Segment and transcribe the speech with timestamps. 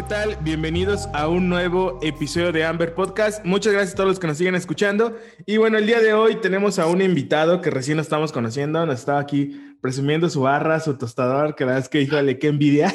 [0.00, 0.38] ¿qué tal?
[0.40, 3.44] Bienvenidos a un nuevo episodio de Amber Podcast.
[3.44, 5.14] Muchas gracias a todos los que nos siguen escuchando.
[5.44, 8.86] Y bueno, el día de hoy tenemos a un invitado que recién nos estamos conociendo.
[8.86, 12.46] Nos estaba aquí presumiendo su barra, su tostador, que la verdad es que, híjole, qué
[12.46, 12.94] envidia.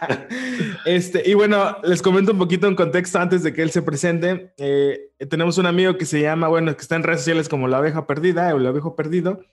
[0.84, 4.52] este, y bueno, les comento un poquito en contexto antes de que él se presente.
[4.58, 7.78] Eh, tenemos un amigo que se llama, bueno, que está en redes sociales como La
[7.78, 9.44] Abeja Perdida o La Abejo Perdido.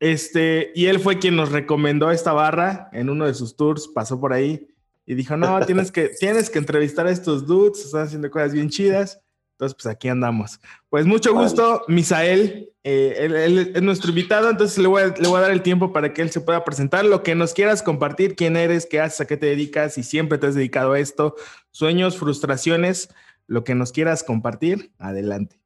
[0.00, 4.20] Este, y él fue quien nos recomendó esta barra en uno de sus tours, pasó
[4.20, 4.69] por ahí
[5.10, 8.70] y dijo, no, tienes que, tienes que entrevistar a estos dudes, están haciendo cosas bien
[8.70, 9.20] chidas.
[9.54, 10.60] Entonces, pues aquí andamos.
[10.88, 12.70] Pues mucho gusto, Misael.
[12.84, 15.92] Eh, él, es nuestro invitado, entonces le voy, a, le voy a dar el tiempo
[15.92, 17.04] para que él se pueda presentar.
[17.04, 20.38] Lo que nos quieras compartir, quién eres, qué haces, a qué te dedicas, y siempre
[20.38, 21.34] te has dedicado a esto,
[21.72, 23.12] sueños, frustraciones,
[23.48, 25.58] lo que nos quieras compartir, adelante.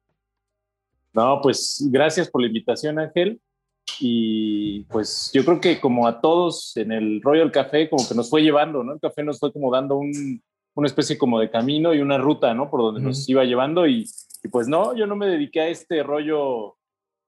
[1.13, 3.39] No, pues gracias por la invitación, Ángel.
[3.99, 8.15] Y pues yo creo que como a todos en el rollo del café, como que
[8.15, 8.93] nos fue llevando, ¿no?
[8.93, 10.41] El café nos fue como dando un,
[10.75, 12.69] una especie como de camino y una ruta, ¿no?
[12.69, 14.05] Por donde nos iba llevando y,
[14.51, 16.77] pues no, yo no me dediqué a este rollo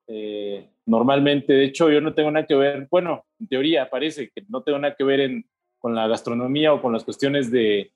[0.08, 1.54] eh, normalmente.
[1.54, 4.80] De hecho, yo no tengo nada que ver, bueno, en teoría parece que no tengo
[4.80, 5.50] nada que ver en,
[5.80, 7.92] con la gastronomía o con las cuestiones de,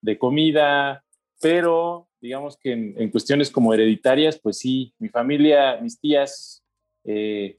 [0.00, 1.04] de comida,
[1.40, 6.64] pero digamos que en, en, cuestiones como hereditarias, pues sí, mi familia, mis tías,
[7.04, 7.58] eh,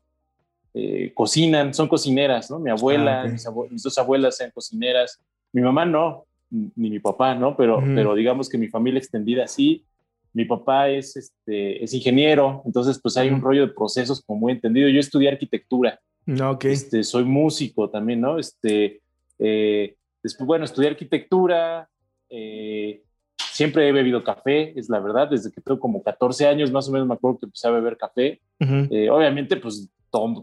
[0.77, 2.59] eh, cocinan, son cocineras, ¿no?
[2.59, 3.27] Mi abuela, ah,
[3.71, 5.21] mis, dos abuelas sean cocineras,
[5.53, 7.55] mi mamá no, ni mi papá, ¿no?
[7.55, 9.85] Pero, pero digamos que mi familia extendida sí.
[10.33, 14.51] Mi papá es, este, es ingeniero, entonces pues hay un rollo de procesos como muy
[14.51, 14.89] entendido.
[14.89, 15.97] Yo estudié arquitectura.
[16.41, 16.73] Ah, okay.
[16.73, 18.37] Este, soy músico también, ¿no?
[18.37, 18.99] Este,
[19.39, 21.87] eh, después, bueno, estudié arquitectura,
[22.29, 23.01] eh,
[23.37, 26.91] siempre he bebido café, es la verdad, desde que tengo como 14 años más o
[26.91, 28.41] menos me acuerdo que empecé a beber café.
[28.59, 29.89] obviamente, pues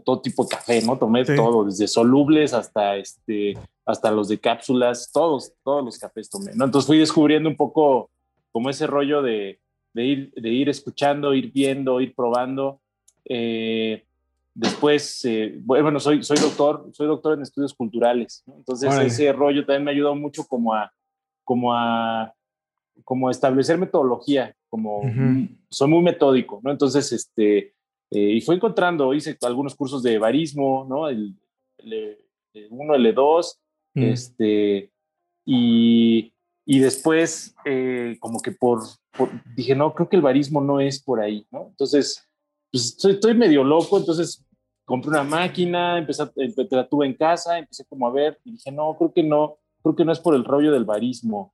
[0.03, 0.97] todo, tipo de café, ¿no?
[0.97, 6.51] Tomé todo, desde solubles hasta, este, hasta los de cápsulas, todos, todos los cafés tomé,
[6.55, 6.65] ¿no?
[6.65, 8.09] Entonces fui descubriendo un poco
[8.51, 9.59] como ese rollo de,
[9.93, 12.79] de ir, de ir escuchando, ir viendo, ir probando.
[13.25, 14.03] Eh,
[14.53, 18.55] después, eh, bueno, soy, soy doctor, soy doctor en estudios culturales, ¿no?
[18.57, 20.91] Entonces ese rollo también me ayudó mucho como a,
[21.43, 22.33] como a,
[23.03, 25.01] como a establecer metodología, como
[25.69, 26.71] soy muy metódico, ¿no?
[26.71, 27.73] Entonces, este,
[28.13, 31.09] eh, y fue encontrando, hice algunos cursos de barismo, ¿no?
[31.09, 31.35] El,
[31.79, 32.15] el,
[32.53, 33.59] el 1, el 2,
[33.95, 34.03] mm.
[34.03, 34.91] este,
[35.45, 36.31] y,
[36.63, 38.81] y después eh, como que por,
[39.55, 41.69] dije, no, creo que el barismo no es por ahí, ¿no?
[41.69, 42.23] Entonces,
[42.71, 44.45] pues estoy, medio loco, entonces
[44.85, 46.23] compré una máquina, empecé,
[46.69, 49.95] la tuve en casa, empecé como a ver, y dije, no, creo que no, creo
[49.95, 51.51] que no es por el rollo del barismo.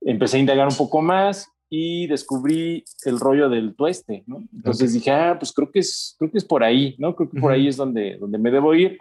[0.00, 4.44] Empecé a indagar un poco más y descubrí el rollo del tueste, ¿no?
[4.52, 7.16] Entonces dije, ah, pues creo que es, creo que es por ahí, ¿no?
[7.16, 8.98] Creo que por ahí es donde, donde me debo ir.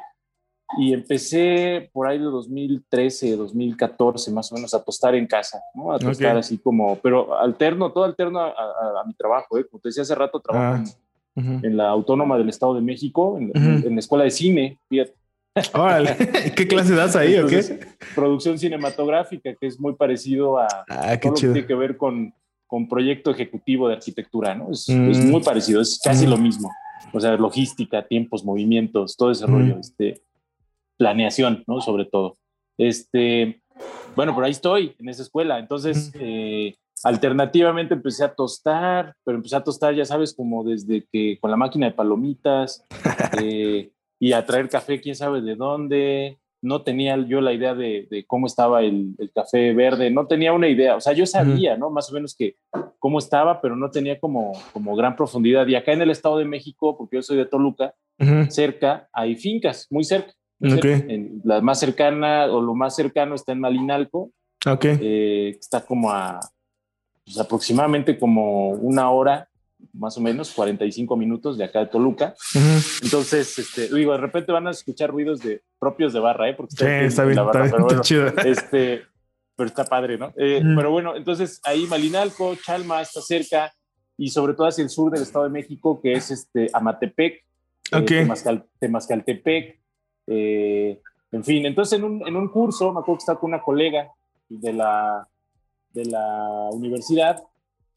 [0.78, 5.92] Y empecé por ahí de 2013, 2014, más o menos, a tostar en casa, ¿no?
[5.92, 9.68] A tostar así como, pero alterno, todo alterno a, mi trabajo, ¿eh?
[9.70, 10.86] Como te decía hace rato, trabajo
[11.36, 15.14] ah, en, la Autónoma del Estado de México, en, en la Escuela de Cine, fíjate.
[15.74, 16.16] Órale,
[16.56, 17.82] ¿qué clase das ahí o qué?
[18.16, 22.34] Producción cinematográfica, que es muy parecido a ah, todo lo que tiene que ver con
[22.72, 24.72] con proyecto ejecutivo de arquitectura, ¿no?
[24.72, 26.72] Es, es muy parecido, es casi lo mismo.
[27.12, 30.22] O sea, logística, tiempos, movimientos, todo ese rollo, este,
[30.96, 31.82] planeación, ¿no?
[31.82, 32.38] Sobre todo.
[32.78, 33.62] Este,
[34.16, 35.60] bueno, por ahí estoy, en esa escuela.
[35.60, 41.40] Entonces, eh, alternativamente empecé a tostar, pero empecé a tostar, ya sabes, como desde que
[41.42, 42.86] con la máquina de palomitas
[43.44, 48.26] eh, y a traer café, quién sabe de dónde, no tenía yo la idea de,
[48.28, 51.90] cómo estaba el, café verde, no tenía una idea, o sea, yo sabía, ¿no?
[51.90, 52.56] Más o menos que
[53.00, 55.68] cómo estaba, pero no tenía como, como gran profundidad.
[55.68, 57.96] Y acá en el Estado de México, porque yo soy de Toluca,
[58.50, 60.34] cerca hay fincas, muy cerca.
[60.60, 64.32] la más cercana o lo más cercano está en Malinalco,
[64.66, 64.98] okay.
[65.02, 66.40] Eh, está como a
[67.26, 69.50] pues, aproximadamente como una hora
[69.94, 72.34] más o menos 45 minutos de acá de Toluca.
[73.04, 76.54] Entonces, este, digo, de repente van a escuchar ruidos de propios de barra, ¿eh?
[76.54, 78.28] Porque está, sí, está bien, barra, está, pero chido.
[78.28, 79.04] Este,
[79.56, 80.34] pero está padre, ¿no?
[80.38, 83.72] Eh, pero bueno, entonces ahí Malinalco, Chalma está cerca
[84.18, 87.34] y sobre todo hacia el sur del Estado de México, que es este Amatepec,
[87.92, 88.28] eh, okay.
[88.80, 89.80] Temascaltepec,
[90.28, 91.02] eh,
[91.32, 94.12] en fin, entonces en un, en un curso, me acuerdo que estaba con una colega
[94.50, 95.28] de la,
[95.92, 97.44] de la universidad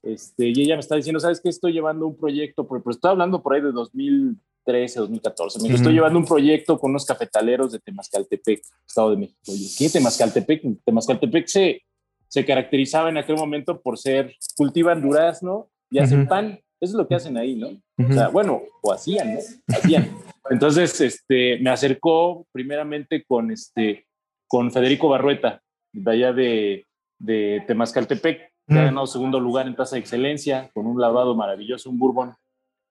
[0.04, 1.48] este, y ella me está diciendo, ¿sabes qué?
[1.48, 5.62] Estoy llevando un proyecto, pero, estoy hablando por ahí de 2013, 2014.
[5.62, 9.40] Me estoy llevando un proyecto con unos cafetaleros de Temascaltepec, Estado de México.
[9.78, 10.62] ¿qué Temascaltepec?
[10.84, 11.82] Temascaltepec se,
[12.28, 16.60] se caracterizaba en aquel momento por ser, cultivan durazno y hacen pan.
[16.80, 17.68] Eso es lo que hacen ahí, ¿no?
[17.96, 19.40] O sea, bueno, o hacían, ¿no?
[19.68, 20.10] Hacían.
[20.50, 24.06] Entonces, este, me acercó primeramente con, este,
[24.46, 25.62] con Federico Barrueta,
[25.92, 26.86] de allá de,
[27.18, 31.90] de Temascaltepec, que ha ganado segundo lugar en tasa de excelencia, con un lavado maravilloso,
[31.90, 32.34] un bourbon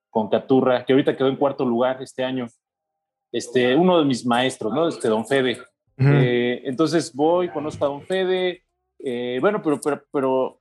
[0.09, 2.47] con caturra, que ahorita quedó en cuarto lugar este año.
[3.31, 4.87] Este, uno de mis maestros, ¿no?
[4.87, 5.57] Este, don Fede.
[5.97, 8.63] Eh, entonces voy, conozco a don Fede,
[8.99, 10.59] eh, bueno, pero, pero, pero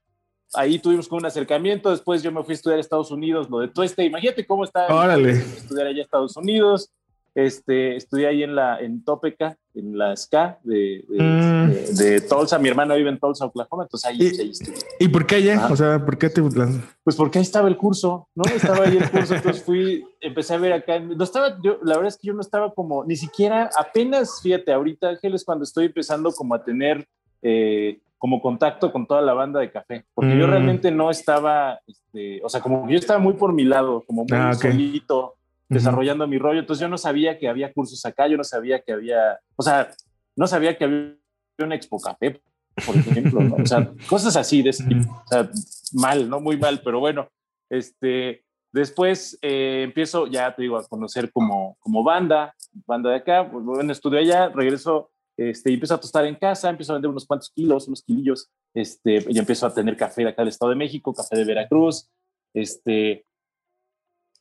[0.54, 3.58] ahí tuvimos como un acercamiento, después yo me fui a estudiar a Estados Unidos, lo
[3.58, 5.32] de Tueste, imagínate cómo está Órale.
[5.32, 6.92] estudiar allá a Estados Unidos,
[7.34, 11.70] este, estudié ahí en la en Topeka, en la SCA de, de, Mm.
[11.70, 12.58] de- de Tulsa.
[12.58, 14.74] Mi hermana vive en Tulsa, Oklahoma, entonces ahí, Y- ahí estudié.
[15.00, 15.54] ¿Y por qué allá?
[15.64, 15.72] Ajá.
[15.72, 16.42] O sea, ¿por qué te?
[16.42, 18.42] Pues porque ahí estaba el curso, ¿no?
[18.54, 20.98] Estaba ahí el curso, entonces fui, empecé a ver acá.
[21.00, 24.72] No estaba, yo, la verdad es que yo no estaba como, ni siquiera, apenas, fíjate,
[24.72, 27.06] ahorita Ángel es cuando estoy empezando como a tener
[27.42, 30.50] eh, como contacto con toda la banda de café, porque yo Mm.
[30.50, 34.22] realmente no estaba, este, o sea, como que yo estaba muy por mi lado, como
[34.22, 35.34] muy Ah, solito,
[35.68, 38.92] desarrollando mi rollo, entonces yo no sabía que había cursos acá, yo no sabía que
[38.92, 39.90] había, o sea,
[40.36, 41.16] no sabía que había
[41.58, 42.40] una Expo Café,
[42.86, 43.56] por ejemplo, ¿no?
[43.56, 45.12] O sea, cosas así de ese tipo.
[45.12, 45.50] O sea,
[45.92, 46.40] mal, ¿no?
[46.40, 47.28] Muy mal, pero bueno,
[47.70, 52.54] este, después eh, empiezo ya, te digo, a conocer como, como banda,
[52.86, 56.70] banda de acá, pues bueno, estudio allá, regreso, este, y empiezo a tostar en casa,
[56.70, 60.30] empiezo a vender unos cuantos kilos, unos kilillos, este, y empiezo a tener café de
[60.30, 62.10] acá del Estado de México, café de Veracruz,
[62.54, 63.24] este,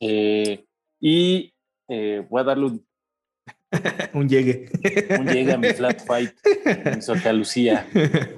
[0.00, 0.64] eh,
[1.02, 1.52] y
[1.88, 2.86] eh, voy a darle un,
[4.14, 4.68] Un llegue.
[5.18, 6.30] un llegue a mi flat fight
[6.64, 7.86] en Santa Lucía.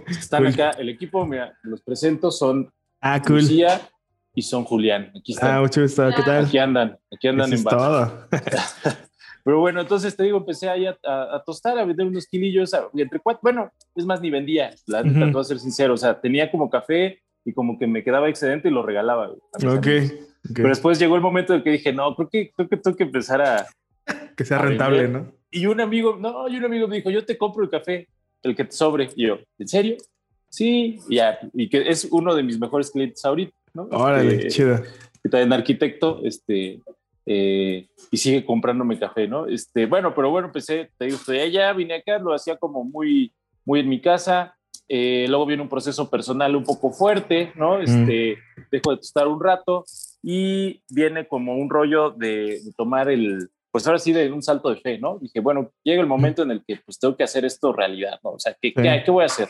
[0.08, 0.52] Están Cool.
[0.54, 3.40] acá, el equipo, mira, los presento, son Ah, cool.
[3.40, 3.80] Lucía
[4.34, 5.12] y son Julián.
[5.18, 5.50] Aquí están.
[5.56, 6.08] Ah, mucho gusto.
[6.16, 6.46] ¿Qué tal?
[6.46, 7.76] Aquí andan, aquí andan Eso en es base.
[7.76, 8.28] todo.
[9.44, 12.72] Pero bueno, entonces te digo, empecé ahí a, a- a tostar, a vender unos kilillos,
[12.72, 15.92] a- entre cuatro, bueno, es más, ni vendía, la neta, te voy a ser sincero,
[15.92, 19.28] o sea, tenía como café y como que me quedaba excedente y lo regalaba.
[19.30, 19.86] Ok.
[19.86, 20.12] amigos.
[20.44, 20.54] Ok.
[20.56, 23.04] Pero después llegó el momento en que dije, no, creo que, creo que tengo que
[23.04, 23.66] empezar a...
[24.36, 25.22] que sea a rentable, vender.
[25.22, 25.32] ¿no?
[25.50, 28.08] Y un amigo, no, y un amigo me dijo, yo te compro el café,
[28.42, 29.10] el que te sobre.
[29.16, 29.96] Y yo, ¿en serio?
[30.48, 33.84] Sí, y ya, y que es uno de mis mejores clientes ahorita, ¿no?
[33.90, 34.80] Órale, Este, chido.
[35.22, 36.80] que también arquitecto, este,
[37.26, 39.46] eh, y sigue comprándome café, ¿no?
[39.46, 43.32] Este, bueno, pero bueno, empecé, te digo, estoy allá, vine acá, lo hacía como muy,
[43.64, 44.54] muy en mi casa.
[44.88, 47.80] eh, luego viene un proceso personal un poco fuerte, ¿no?
[47.80, 48.36] Este,
[48.70, 49.84] dejo de tostar un rato
[50.26, 54.70] y viene como un rollo de, de tomar el, pues ahora sí, de un salto
[54.70, 55.18] de fe, ¿no?
[55.18, 58.30] Dije, bueno, llega el momento en el que pues tengo que hacer esto realidad, ¿no?
[58.30, 58.82] O sea, ¿qué, Sí.
[58.82, 59.48] qué, qué voy a hacer?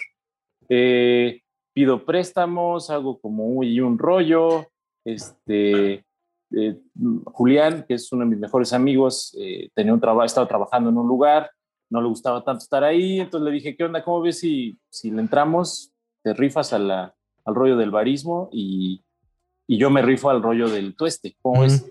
[0.68, 1.42] Eh,
[1.72, 4.66] pido préstamos, hago como un, un rollo,
[5.04, 6.04] este,
[6.50, 6.80] eh,
[7.26, 10.98] Julián, que es uno de mis mejores amigos, eh, tenía un trabajo, estaba trabajando en
[10.98, 11.52] un lugar,
[11.88, 14.02] no le gustaba tanto estar ahí, entonces le dije, ¿qué onda?
[14.02, 15.92] ¿Cómo ves si, si le entramos?
[16.24, 19.04] Te rifas a la, al rollo del barismo y,
[19.66, 21.62] y yo me rifo al rollo del tueste, ¿cómo Ujú.
[21.62, 21.86] ves?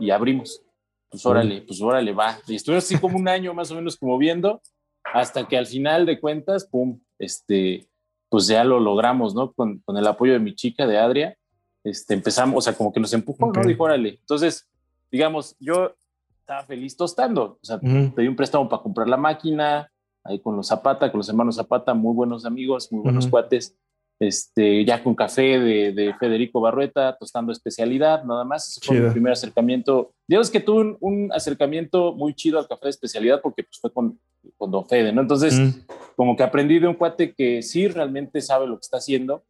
[0.00, 0.62] Y abrimos.
[1.08, 2.38] Pues órale, pues órale, va.
[2.46, 4.60] Y estuve así como un año más o menos como viendo,
[5.04, 7.88] hasta que al final de cuentas, pum, este,
[8.28, 9.52] pues ya lo logramos, ¿no?
[9.52, 11.36] Con, con el apoyo de mi chica, de Adria,
[11.84, 13.56] este, empezamos, o sea, como que nos empujó, Ok.
[13.58, 13.64] ¿no?
[13.64, 14.18] Dijo, órale.
[14.20, 14.68] Entonces,
[15.10, 15.94] digamos, yo
[16.40, 18.14] estaba feliz tostando, o sea, Ujú.
[18.14, 19.90] pedí un préstamo para comprar la máquina,
[20.24, 23.76] ahí con los Zapata, con los hermanos Zapata, muy buenos amigos, muy buenos cuates,
[24.18, 29.10] este, ya con café de, de Federico Barrueta, tostando especialidad, nada más, ese fue mi
[29.10, 30.12] primer acercamiento.
[30.26, 33.92] Digamos que tuve un, un acercamiento muy chido al café de especialidad porque pues, fue
[33.92, 34.18] con,
[34.56, 35.20] con Don Fede, ¿no?
[35.20, 35.94] Entonces, Ujú.
[36.16, 39.44] como que aprendí de un cuate que sí realmente sabe lo que está haciendo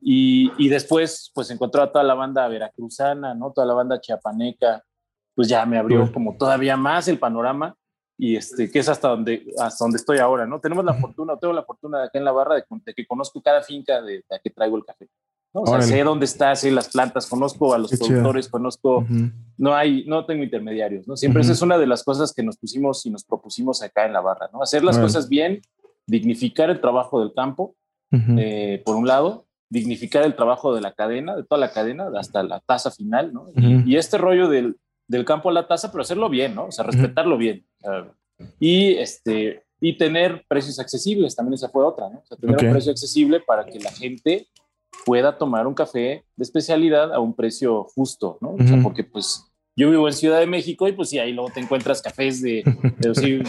[0.00, 3.52] y, y después pues encontró a toda la banda veracruzana, ¿no?
[3.52, 4.84] Toda la banda chiapaneca,
[5.34, 7.74] pues ya me abrió como todavía más el panorama
[8.22, 10.60] y este, que es hasta donde, hasta donde estoy ahora, ¿no?
[10.60, 13.40] Tenemos la fortuna, tengo la fortuna de acá en la barra de, de que conozco
[13.40, 15.08] cada finca de, la que traigo el café.
[15.54, 15.62] ¿no?
[15.62, 18.08] O sea, sé dónde está, sé las plantas, conozco a los Qué chido.
[18.08, 19.30] productores, conozco, Ujú.
[19.56, 21.16] no hay, no tengo intermediarios, ¿no?
[21.16, 21.56] Siempre esa Ujú.
[21.56, 24.50] es una de las cosas que nos pusimos y nos propusimos acá en la barra,
[24.52, 24.62] ¿no?
[24.62, 25.06] Hacer las Órale.
[25.08, 25.62] cosas bien,
[26.06, 27.74] dignificar el trabajo del campo,
[28.12, 28.36] Ujú.
[28.38, 32.42] eh, por un lado, dignificar el trabajo de la cadena, de toda la cadena, hasta
[32.42, 33.48] la tasa final, ¿no?
[33.56, 34.76] Y, y este rollo del,
[35.10, 36.66] del campo a la tasa, pero hacerlo bien, ¿no?
[36.66, 37.66] O sea, respetarlo bien.
[37.80, 38.12] Sea,
[38.60, 42.20] y, este, y tener precios accesibles, también esa fue otra, ¿no?
[42.20, 42.62] O sea, tener Ok.
[42.62, 44.46] un precio accesible para que la gente
[45.04, 48.54] pueda tomar un café de especialidad a un precio justo, ¿no?
[48.54, 49.44] O sea, porque pues
[49.76, 52.62] yo vivo en Ciudad de México y pues sí, ahí luego te encuentras cafés de,
[52.98, 53.40] de sí,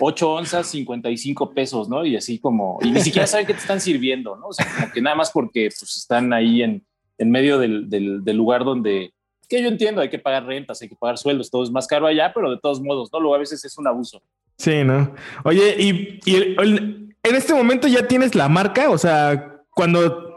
[0.00, 2.04] 8 onzas, 55 pesos, ¿no?
[2.04, 4.48] Y así como, y ni siquiera saben qué te están sirviendo, ¿no?
[4.48, 6.84] O sea, como que nada más porque pues están ahí en,
[7.18, 9.12] en medio del, del, del lugar donde,
[9.48, 12.06] que yo entiendo, hay que pagar rentas, hay que pagar sueldos, todo es más caro
[12.06, 13.18] allá, pero de todos modos, ¿no?
[13.20, 14.22] Luego a veces es un abuso.
[14.58, 15.14] Sí, ¿no?
[15.44, 20.36] Oye, y, y el- el- en este momento ya tienes la marca, o sea, cuando,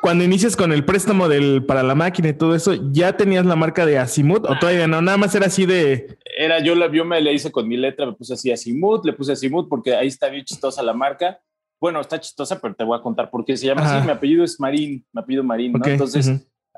[0.00, 3.56] cuando inicias con el préstamo del, para la máquina y todo eso, ¿ya tenías la
[3.56, 5.00] marca de Azimuth o todavía no?
[5.02, 6.16] Nada más era así de...
[6.36, 9.12] Era, yo, la, yo me le hice con mi letra, me puse así Azimuth, le
[9.12, 11.38] puse Azimuth porque ahí está bien chistosa la marca.
[11.80, 14.06] bueno, está chistosa, pero te voy a contar por qué se llama así.
[14.06, 15.84] Mi apellido es Marín, me apellido Marín, ¿no?
[15.84, 16.28] Entonces,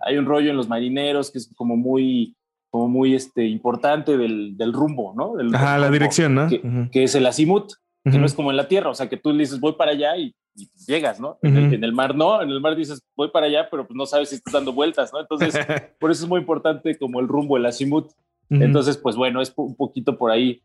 [0.03, 2.37] hay un rollo en los marineros que es como muy,
[2.71, 5.35] como muy este, importante del, del rumbo, ¿no?
[5.57, 6.49] Ajá, la dirección, ¿no?
[6.49, 7.73] Que, es el azimut,
[8.05, 9.93] que no es como en la tierra, o sea, que tú le dices voy para
[9.93, 10.35] allá y,
[10.87, 11.37] llegas, ¿no?
[11.43, 14.29] en, el, mar no, en el mar dices voy para allá, pero pues no sabes
[14.29, 15.21] si estás dando vueltas, ¿no?
[15.21, 15.55] Entonces,
[15.99, 18.13] por eso es muy importante como el rumbo, el azimut.
[18.51, 20.63] Entonces, pues bueno, es un poquito por ahí,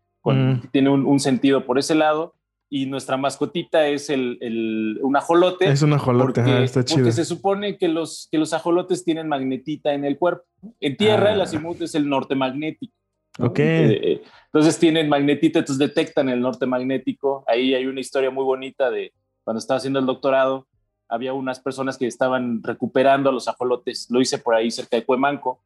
[0.72, 2.36] tiene un, un, sentido por ese lado
[2.70, 5.70] y nuestra mascotita es el, el, un ajolote.
[5.70, 7.00] Es un ajolote, porque, está chido.
[7.00, 10.44] Porque se supone que los, que los ajolotes tienen magnetita en el cuerpo.
[10.80, 11.46] En tierra, el ah.
[11.46, 12.94] azimut es el norte magnético.
[13.40, 13.60] Ok.
[13.60, 17.44] Eh, eh, entonces tienen magnetita, entonces detectan el norte magnético.
[17.48, 20.68] Ahí hay una historia muy bonita de cuando estaba haciendo el doctorado,
[21.08, 24.08] había unas personas que estaban recuperando a los ajolotes.
[24.12, 25.64] Lo hice por ahí cerca de Cuemanco.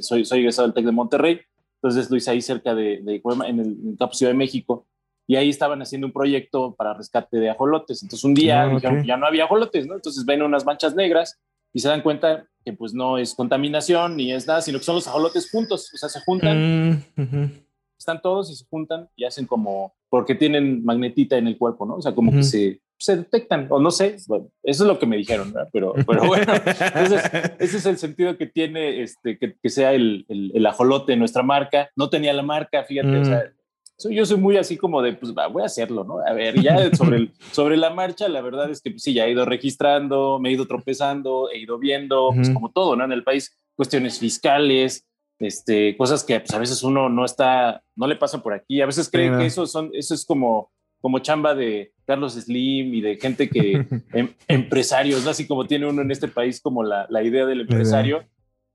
[0.00, 1.40] soy, soy egresado del TEC de Monterrey.
[1.76, 4.86] Entonces lo hice ahí cerca de, de en el, en el Ciudad de México
[5.26, 8.02] y ahí estaban haciendo un proyecto para rescate de ajolotes.
[8.02, 9.94] Entonces un día ah, dijeron que ya no había ajolotes, ¿no?
[9.94, 11.40] Entonces ven unas manchas negras
[11.72, 14.96] y se dan cuenta que pues no es contaminación ni es nada, sino que son
[14.96, 17.52] los ajolotes juntos, o sea, se juntan, mm,
[17.98, 21.96] están todos y se juntan y hacen como, porque tienen magnetita en el cuerpo, ¿no?
[21.96, 25.06] O sea, como que se, se detectan, o no sé, bueno, eso es lo que
[25.06, 25.68] me dijeron, ¿verdad?
[25.72, 27.22] Pero, pero bueno, entonces
[27.58, 31.42] ese es el sentido que tiene este, que, que sea el, el, el, ajolote nuestra
[31.42, 31.90] marca.
[31.96, 33.63] No tenía la marca, fíjate, o sea, mm
[34.10, 36.18] yo soy muy así como de, pues voy a hacerlo, ¿no?
[36.26, 39.26] A ver, ya sobre, el, sobre la marcha, la verdad es que pues, sí, ya
[39.26, 43.04] he ido registrando, me he ido tropezando, he ido viendo, pues como todo, ¿no?
[43.04, 45.06] En el país, cuestiones fiscales,
[45.38, 48.86] este, cosas que pues, a veces uno no está, no le pasa por aquí, a
[48.86, 50.70] veces creen que eso, son, eso es como,
[51.00, 55.30] como chamba de Carlos Slim y de gente que, em, empresarios, ¿no?
[55.30, 58.24] Así como tiene uno en este país como la, la idea del empresario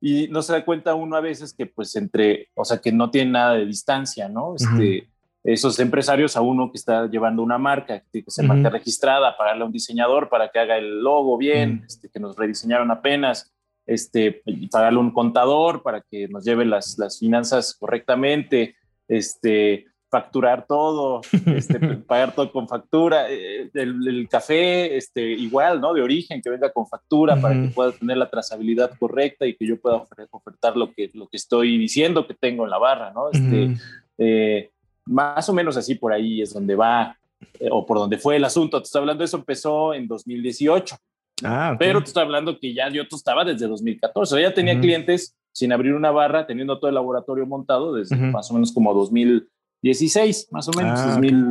[0.01, 3.11] y no se da cuenta uno a veces que pues entre, o sea, que no
[3.11, 4.55] tiene nada de distancia, ¿no?
[4.55, 5.09] Este,
[5.53, 9.65] Esos empresarios a uno que está llevando una marca, que se marca registrada, pagarle a
[9.65, 13.53] un diseñador para que haga el logo bien, este, que nos rediseñaron apenas,
[13.87, 18.75] este, pagarle a un contador para que nos lleve las, las finanzas correctamente,
[19.07, 25.93] este, facturar todo, este, pagar todo con factura, eh, el, café este, igual, ¿no?
[25.93, 29.67] De origen, que venga con factura para que pueda tener la trazabilidad correcta y que
[29.67, 33.29] yo pueda ofertar lo que, lo que estoy diciendo que tengo en la barra, ¿no?
[33.31, 33.75] Este,
[34.17, 34.71] eh,
[35.09, 37.17] más o menos así por ahí es donde va
[37.59, 38.79] eh, o por donde fue el asunto.
[38.79, 40.95] Te estoy hablando, eso empezó en 2018.
[41.43, 44.41] Ah, Pero te estoy hablando que ya yo estaba desde 2014.
[44.41, 48.53] ya tenía clientes sin abrir una barra, teniendo todo el laboratorio montado desde más o
[48.53, 49.47] menos como 2000
[49.81, 50.99] 16, más o menos,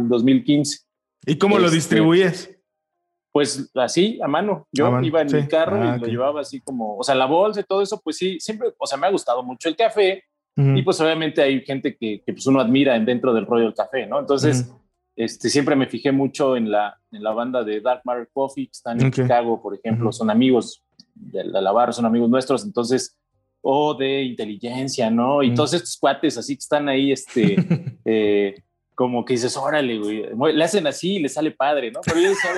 [0.09, 0.79] 2015.
[0.81, 0.87] Ah,
[1.27, 2.55] ¿Y cómo lo este, distribuyes?
[3.33, 4.67] Pues así, a mano.
[4.73, 7.61] Yo iba en mi carro y ah, lo llevaba así como, o sea, la bolsa
[7.61, 10.25] y todo eso, pues sí, siempre, o sea, me ha gustado mucho el café.
[10.61, 14.07] Y pues obviamente hay gente que, que, pues uno admira dentro del rollo del café,
[14.09, 14.19] ¿no?
[14.19, 14.69] Entonces,
[15.15, 18.73] este, siempre me fijé mucho en la, en la banda de Dark Matter Coffee, que
[18.73, 20.83] están en Chicago, por ejemplo, son amigos
[21.15, 22.65] de la barra, son amigos nuestros.
[22.65, 23.17] Entonces,
[23.61, 25.43] o de inteligencia, ¿no?
[25.43, 27.57] Y todos estos cuates así que están ahí, este,
[28.05, 28.63] eh,
[28.95, 32.01] como que dices, órale, güey, le hacen así y le sale padre, ¿no?
[32.05, 32.51] Pero yo decía,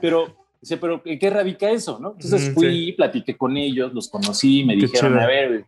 [0.00, 2.12] pero, dice, pero ¿en qué radica eso, no?
[2.12, 5.66] Entonces fui, platiqué con ellos, los conocí, me dijeron, a ver,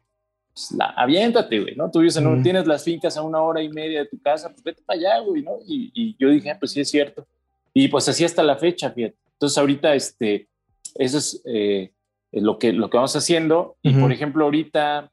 [0.52, 1.90] pues, la, aviéntate, güey, ¿no?
[1.90, 4.62] Tú dices, no, tienes las fincas a una hora y media de tu casa, pues
[4.62, 5.58] vete para allá, güey, ¿no?
[5.66, 7.26] Y, y yo dije, ah, pues sí es cierto.
[7.74, 9.16] Y pues así hasta la fecha, fíjate.
[9.32, 10.48] Entonces ahorita, este,
[10.94, 11.42] eso es...
[11.44, 11.92] Eh,
[12.32, 13.76] lo que, lo que vamos haciendo.
[13.82, 15.10] Y por ejemplo, ahorita,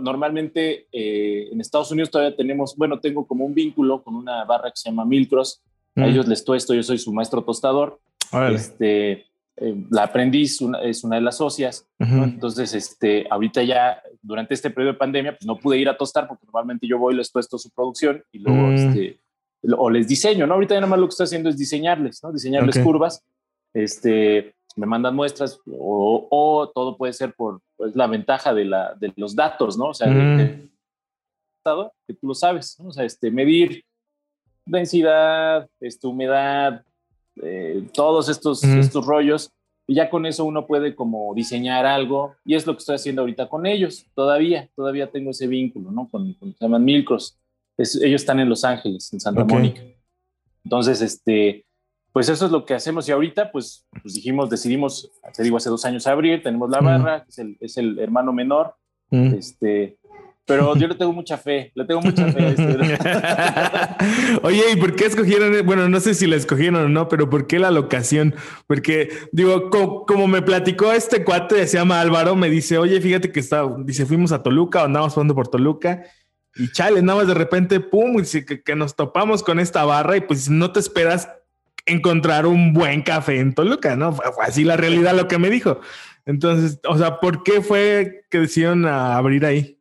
[0.00, 4.70] normalmente eh, en Estados Unidos todavía tenemos, bueno, tengo como un vínculo con una barra
[4.70, 5.62] que se llama Milcross.
[5.96, 8.00] A ellos les esto yo soy su maestro tostador.
[8.50, 11.86] Este, eh, la aprendiz es una de las socias.
[11.98, 16.28] Entonces, este, ahorita ya, durante este periodo de pandemia, pues no pude ir a tostar
[16.28, 19.20] porque normalmente yo voy y les tuesto su producción y luego, este,
[19.76, 20.54] o les diseño, ¿no?
[20.54, 22.32] Ahorita ya nada más lo que estoy haciendo es diseñarles, ¿no?
[22.32, 23.22] Diseñarles curvas.
[23.74, 29.12] Este, me mandan muestras o, todo puede ser por pues, la ventaja de, la, de
[29.16, 29.86] los datos, ¿no?
[29.86, 32.88] O sea, que tú lo sabes, ¿no?
[32.88, 33.84] O sea, este, medir
[34.64, 36.84] densidad, este, humedad,
[37.42, 39.50] eh, todos estos, estos rollos,
[39.86, 43.22] y ya con eso uno puede como diseñar algo, y es lo que estoy haciendo
[43.22, 46.08] ahorita con ellos, todavía, todavía tengo ese vínculo, ¿no?
[46.08, 47.38] Con, se llaman Milcros,
[47.76, 49.82] ellos están en Los Ángeles, en Santa Mónica.
[50.64, 51.64] Entonces, este,
[52.12, 55.70] pues eso es lo que hacemos y ahorita pues, pues dijimos, decidimos, te digo, hace
[55.70, 58.76] dos años abrir, tenemos la barra, es, el, es, el, hermano menor,
[59.10, 59.98] este,
[60.44, 62.48] pero yo le tengo mucha fe, le tengo mucha fe.
[62.48, 62.98] Este.
[64.42, 65.64] Oye, ¿y por qué escogieron?
[65.64, 68.34] Bueno, no sé si la escogieron o no, pero ¿por qué la locación?
[68.66, 73.40] Porque, digo, como, me platicó este cuate, se llama Álvaro, me dice, oye, fíjate que
[73.40, 76.02] está, dice, fuimos a Toluca, andamos jugando por Toluca,
[76.56, 80.16] y chale, nada más de repente, pum, dice que, que nos topamos con esta barra
[80.16, 81.28] y pues no te esperas
[81.86, 84.12] encontrar un buen café en Toluca, ¿no?
[84.12, 85.80] Fue así la realidad lo que me dijo.
[86.26, 89.78] Entonces, o sea, ¿por qué fue que decidieron abrir ahí?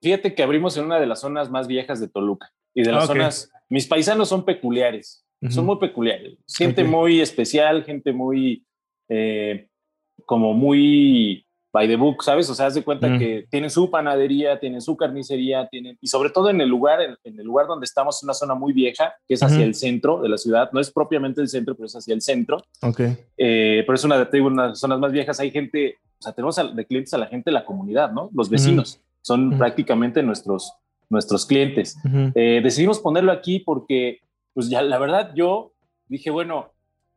[0.00, 3.06] Fíjate que abrimos en una de las zonas más viejas de Toluca y de las
[3.06, 8.64] zonas, mis paisanos son peculiares, son muy peculiares, gente muy especial, gente muy,
[9.08, 9.68] eh,
[10.24, 12.48] como muy by the book, ¿sabes?
[12.48, 16.30] O sea, haz de cuenta que tienen su panadería, tienen su carnicería, tienen, y sobre
[16.30, 19.42] todo en el lugar, en, el lugar donde estamos, una zona muy vieja, que es
[19.42, 22.22] hacia el centro de la ciudad, no es propiamente el centro, pero es hacia el
[22.22, 22.64] centro.
[22.82, 23.00] Ok.
[23.36, 26.86] Eh, pero es una, de las zonas más viejas, hay gente, o sea, tenemos de
[26.86, 28.30] clientes a la gente de la comunidad, ¿no?
[28.32, 30.72] Los vecinos, son prácticamente nuestros,
[31.08, 31.96] nuestros clientes.
[32.34, 34.20] Eh, decidimos ponerlo aquí porque,
[34.54, 35.72] pues ya, la verdad, yo
[36.08, 36.70] dije, bueno,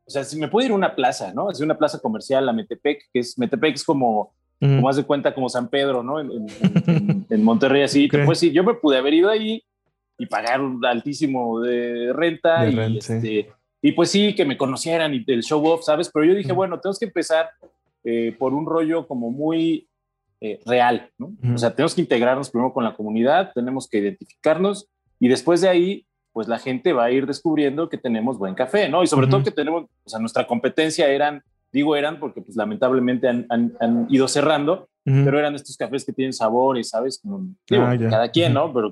[0.04, 1.50] o sea, si me puedo ir a una plaza, ¿no?
[1.50, 4.32] Es una plaza comercial, la Metepec, que es, Metepec es como
[4.62, 6.20] como haz de cuenta como San Pedro, ¿no?
[6.20, 8.08] En, Monterrey, así.
[8.24, 9.62] Pues sí, yo me pude haber ido ahí
[10.18, 12.68] y pagar un altísimo de renta.
[12.68, 16.10] y, este, y, pues sí, que me conocieran y el show off, ¿sabes?
[16.14, 17.50] Pero yo dije, bueno, tenemos que empezar
[18.04, 19.88] eh, por un rollo como muy
[20.42, 21.32] eh, real, ¿no?
[21.54, 25.68] O sea, tenemos que integrarnos primero con la comunidad, tenemos que identificarnos y después de
[25.68, 29.02] ahí, pues la gente va a ir descubriendo que tenemos buen café, ¿no?
[29.02, 33.26] Y sobre todo que tenemos, o sea, nuestra competencia eran Digo eran porque pues lamentablemente
[33.28, 37.18] han, han, ido cerrando, pero eran estos cafés que tienen sabores, ¿sabes?
[37.18, 38.70] Como, ah, cada quien, ¿no?
[38.74, 38.90] Pero,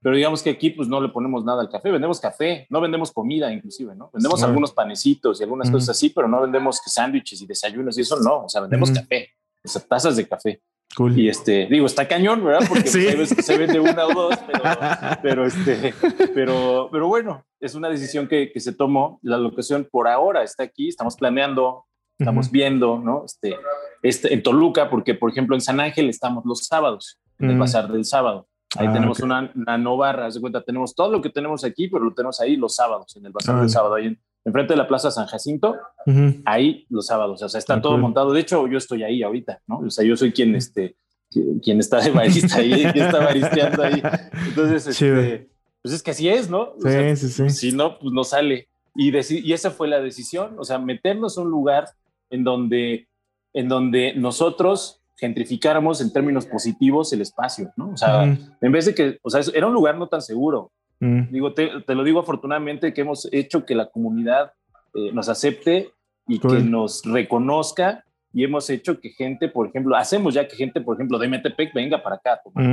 [0.00, 3.12] pero digamos que aquí pues no le ponemos nada al café, vendemos café, no vendemos
[3.12, 4.10] comida inclusive, ¿no?
[4.14, 8.18] Vendemos algunos panecitos y algunas cosas así, pero no vendemos sándwiches y desayunos y eso
[8.18, 9.28] no, o sea, vendemos café,
[9.62, 10.62] o sea, tazas de café.
[10.96, 11.18] Cool.
[11.18, 12.66] Y este, digo, está cañón, ¿verdad?
[12.68, 14.62] Porque pues, veces que se vende una o dos, pero,
[15.22, 15.94] pero, este,
[16.34, 19.18] pero, pero bueno, es una decisión que, que se tomó.
[19.22, 21.86] La locación por ahora está aquí, estamos planeando
[22.22, 23.24] estamos viendo, ¿no?
[23.24, 23.56] Este,
[24.02, 27.90] este, en Toluca, porque por ejemplo en San Ángel estamos los sábados, en el bazar
[27.90, 28.48] del sábado.
[28.76, 31.88] Ahí ah, tenemos una, una no barra, de cuenta, tenemos todo lo que tenemos aquí,
[31.88, 34.76] pero lo tenemos ahí los sábados, en el bazar del sábado, ahí en, enfrente de
[34.76, 35.76] la Plaza San Jacinto,
[36.44, 38.32] ahí los sábados, o sea, está todo montado.
[38.32, 39.78] De hecho, yo estoy ahí ahorita, ¿no?
[39.78, 40.96] O sea, yo soy quien, este,
[41.62, 44.02] quien está de barista ahí, quien está baristeando ahí.
[44.48, 45.48] Entonces, este,
[45.82, 46.74] pues es que así es, ¿no?
[46.80, 47.50] sí, sí, sí.
[47.50, 48.68] Si no, pues no sale.
[48.94, 51.86] Y, y esa fue la decisión, o sea, meternos a un lugar
[52.30, 53.08] en donde,
[53.52, 57.90] en donde nosotros gentrificáramos en términos positivos el espacio, ¿no?
[57.90, 60.72] O sea, en vez de que, o sea, era un lugar no tan seguro.
[61.30, 64.52] Digo, te, lo digo afortunadamente que hemos hecho que la comunidad
[64.94, 65.90] eh, nos acepte
[66.28, 70.80] y que nos reconozca y hemos hecho que gente, por ejemplo, hacemos ya que gente,
[70.80, 72.64] por ejemplo, de Metepec venga para acá a tomar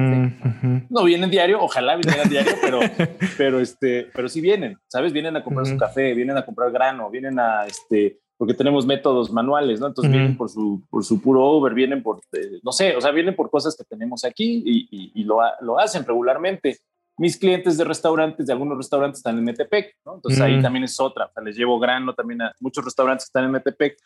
[0.89, 2.80] No vienen diario, ojalá vinieran diario, pero,
[3.38, 5.12] pero, este, pero sí vienen, ¿sabes?
[5.12, 9.32] Vienen a comprar su café, vienen a comprar grano, vienen a, este, porque tenemos métodos
[9.34, 9.88] manuales, ¿no?
[9.88, 13.12] Entonces vienen por su, por su puro over, vienen por, eh, no sé, o sea,
[13.12, 16.78] vienen por cosas que tenemos aquí y, y, lo, lo, hacen regularmente.
[17.19, 20.15] Mis clientes de restaurantes, de algunos restaurantes están en Metepec, ¿no?
[20.15, 23.29] Entonces ahí también es otra, o sea, les llevo grano también a muchos restaurantes que
[23.29, 23.97] están en Metepec,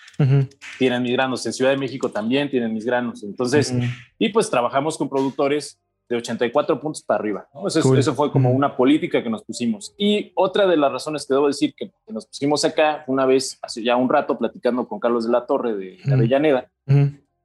[0.78, 3.74] tienen mis granos, en Ciudad de México también tienen mis granos, entonces,
[4.18, 7.48] y pues trabajamos con productores de 84 puntos para arriba.
[7.66, 9.94] Eso, fue como una política que nos pusimos.
[9.98, 13.84] Y otra de las razones que debo decir que, nos pusimos acá, una vez, hace
[13.84, 16.70] ya un rato, platicando con Carlos de la Torre de, Avellaneda,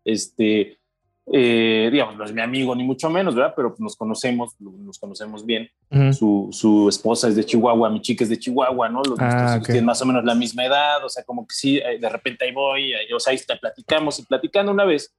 [0.05, 0.78] este,
[1.33, 3.53] eh, digamos, no es mi amigo ni mucho menos, ¿verdad?
[3.57, 5.69] Pero nos conocemos, nos conocemos bien.
[6.13, 9.03] su, su, esposa es de Chihuahua, mi chica es de Chihuahua, ¿no?
[9.03, 11.99] Los ah, tienen más o menos la misma edad, o sea, como que sí, eh,
[12.01, 15.15] de repente ahí voy, o sea, ahí está, platicamos y platicando una vez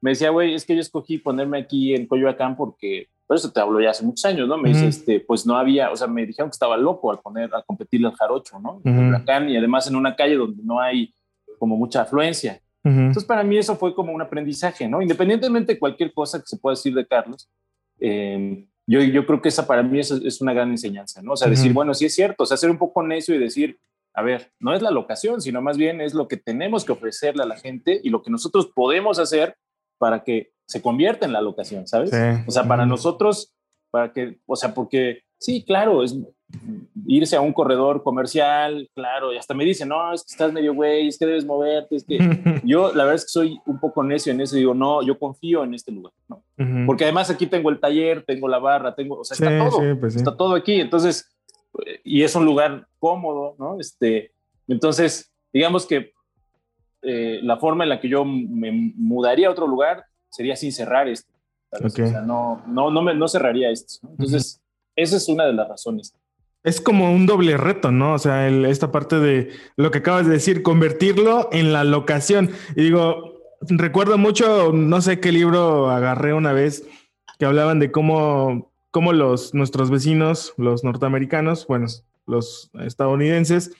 [0.00, 3.60] me decía, güey, es que yo escogí ponerme aquí en Coyoacán porque, por eso te
[3.60, 4.56] hablo ya hace muchos años, ¿no?
[4.56, 7.54] Me dice, este, pues no había, o sea, me dijeron que estaba loco al poner,
[7.54, 8.80] a competir al jarocho, ¿no?
[8.84, 11.14] En y además en una calle donde no hay
[11.58, 12.60] como mucha afluencia.
[12.82, 15.02] Entonces, para mí eso fue como un aprendizaje, ¿no?
[15.02, 17.48] Independientemente de cualquier cosa que se pueda decir de Carlos,
[17.98, 21.32] em, yo, yo creo que esa para mí es, es una gran enseñanza, ¿no?
[21.32, 23.78] O sea, decir, bueno, sí es cierto, o sea, ser un poco necio y decir,
[24.14, 27.42] a ver, no es la locación, sino más bien es lo que tenemos que ofrecerle
[27.42, 29.56] a la gente y lo que nosotros podemos hacer
[29.98, 32.10] para que se convierta en la locación, ¿sabes?
[32.46, 33.54] O sea, para nosotros,
[33.90, 36.16] para que, o sea, porque sí, claro, es
[37.06, 40.74] irse a un corredor comercial, claro, y hasta me dicen, no, es que estás medio
[40.74, 42.18] güey, es que debes moverte, es que
[42.64, 45.64] yo la verdad es que soy un poco necio en eso, digo, no, yo confío
[45.64, 46.42] en este lugar, ¿no?
[46.86, 50.14] Porque además aquí tengo el taller, tengo la barra, tengo, o sea, está todo, pues
[50.14, 51.26] está todo aquí, entonces,
[52.04, 53.80] y es un lugar cómodo, ¿no?
[53.80, 54.32] Este,
[54.68, 56.12] entonces, digamos que
[57.02, 61.08] eh, la forma en la que yo me mudaría a otro lugar sería sin cerrar
[61.08, 61.32] esto.
[61.72, 64.06] O sea, no, no, no, me, no cerraría esto.
[64.08, 64.60] Entonces,
[64.96, 66.14] esa es una de las razones.
[66.62, 68.14] Es como un doble reto, ¿no?
[68.14, 72.50] O sea, esta parte de lo que acabas de decir, convertirlo en la locación.
[72.76, 76.86] Y digo, recuerdo mucho, no sé qué libro agarré una vez,
[77.38, 81.86] que hablaban de cómo, cómo los, nuestros vecinos, los norteamericanos, bueno,
[82.26, 83.72] los estadounidenses,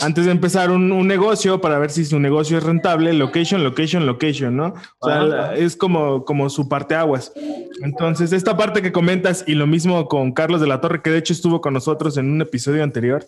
[0.00, 4.56] antes de empezar un, negocio para ver si su negocio es rentable, location, location, location,
[4.56, 4.74] ¿no?
[4.98, 7.32] O sea, es como, como su parte aguas.
[7.82, 11.18] Entonces, esta parte que comentas y lo mismo con Carlos de la Torre, que de
[11.18, 13.26] hecho estuvo con nosotros en un episodio anterior.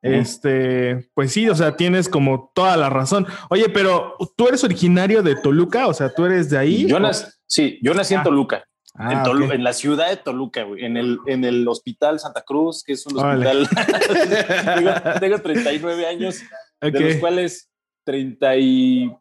[0.00, 3.26] Este, pues sí, o sea, tienes como toda la razón.
[3.50, 6.86] Oye, pero tú eres originario de Toluca, o sea, tú eres de ahí.
[6.86, 6.98] Yo
[7.46, 8.24] sí, yo nací en ah.
[8.24, 8.67] Toluca.
[9.00, 12.94] Ah, en, la ciudad de Toluca, güey, en el, en el Hospital Santa Cruz, que
[12.94, 13.68] es un hospital.
[15.20, 16.42] tengo, 39 años,
[16.80, 17.70] de los cuales
[18.04, 19.12] 30, y,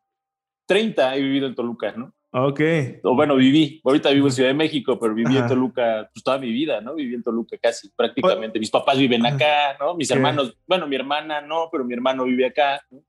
[0.65, 2.11] 30 he vivido en Toluca, ¿no?
[2.31, 2.59] Ok.
[3.03, 3.79] O bueno, viví.
[3.83, 6.95] Ahorita vivo en Ciudad de México, pero viví en Toluca pues, toda mi vida, ¿no?
[6.95, 8.59] Viví en Toluca casi, prácticamente.
[8.59, 9.95] Mis papás viven acá, ¿no?
[9.95, 12.81] Mis hermanos, bueno, mi hermana no, pero mi hermano vive acá.
[12.89, 13.03] ¿no?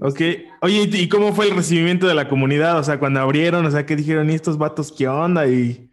[0.00, 0.20] Ok.
[0.62, 2.78] Oye, ¿y cómo fue el recibimiento de la comunidad?
[2.78, 4.28] O sea, cuando abrieron, o sea, ¿qué dijeron?
[4.30, 5.46] ¿Y estos vatos qué onda?
[5.46, 5.91] Y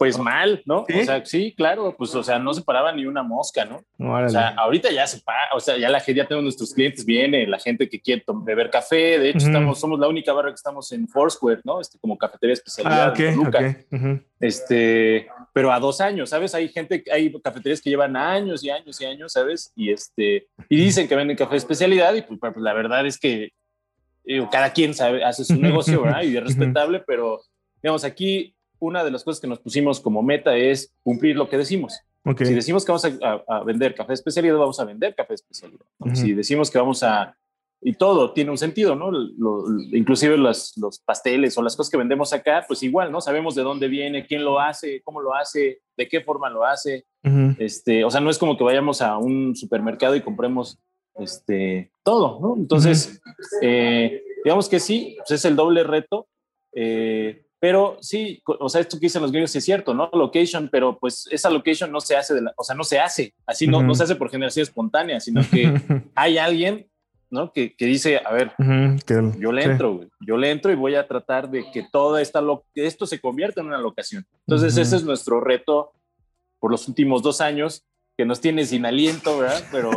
[0.00, 0.78] pues mal, ¿no?
[0.78, 3.84] O sea, sí, claro, pues, o sea, no se paraba ni una mosca, ¿no?
[3.98, 7.04] o sea, ahorita ya se para, o sea, ya la gente, ya tenemos nuestros clientes,
[7.04, 10.54] viene la gente que quiere beber café, de hecho, estamos, somos la única barra que
[10.54, 11.82] estamos en Foursquare, ¿no?
[11.82, 13.08] Este, como cafetería especialidad.
[13.08, 16.54] Ah, ok, Este, pero a dos años, ¿sabes?
[16.54, 19.70] Hay gente, hay cafeterías que llevan años y años y años, ¿sabes?
[19.76, 23.18] Y este, y dicen que venden café de especialidad y pues, pues la verdad es
[23.18, 23.50] que
[24.50, 26.22] cada quien sabe, hace su negocio, ¿verdad?
[26.22, 27.42] Y es respetable, pero
[27.82, 31.58] digamos, aquí una de las cosas que nos pusimos como meta es cumplir lo que
[31.58, 32.00] decimos.
[32.36, 35.84] Si decimos que vamos a, vender café especialidad, vamos a vender café especialidad.
[36.14, 37.36] Si decimos que vamos a...
[37.82, 39.10] Y todo tiene un sentido, ¿no?
[39.92, 43.22] inclusive los, los, pasteles o las cosas que vendemos acá, pues igual, ¿no?
[43.22, 47.06] Sabemos de dónde viene, quién lo hace, cómo lo hace, de qué forma lo hace.
[47.58, 50.78] este, o sea, no es como que vayamos a un supermercado y compremos
[51.14, 52.54] este, todo, ¿no?
[52.54, 53.22] Entonces,
[53.62, 56.28] eh, digamos que sí, pues es el doble reto.
[56.72, 60.08] Eh, pero sí, o sea, esto que dicen los gringos es cierto, ¿no?
[60.14, 63.34] Location, pero pues esa location no se hace, de la, o sea, no se hace,
[63.46, 65.70] así no, no se hace por generación espontánea, sino que
[66.14, 66.88] hay alguien,
[67.28, 67.52] ¿no?
[67.52, 68.52] Que, que dice, a ver,
[69.38, 72.64] yo le entro, yo le entro y voy a tratar de que toda esta, lo,
[72.74, 74.26] que esto se convierta en una locación.
[74.46, 75.92] Entonces, ese es nuestro reto
[76.60, 77.84] por los últimos dos años,
[78.16, 79.62] que nos tiene sin aliento, ¿verdad?
[79.70, 79.90] Pero,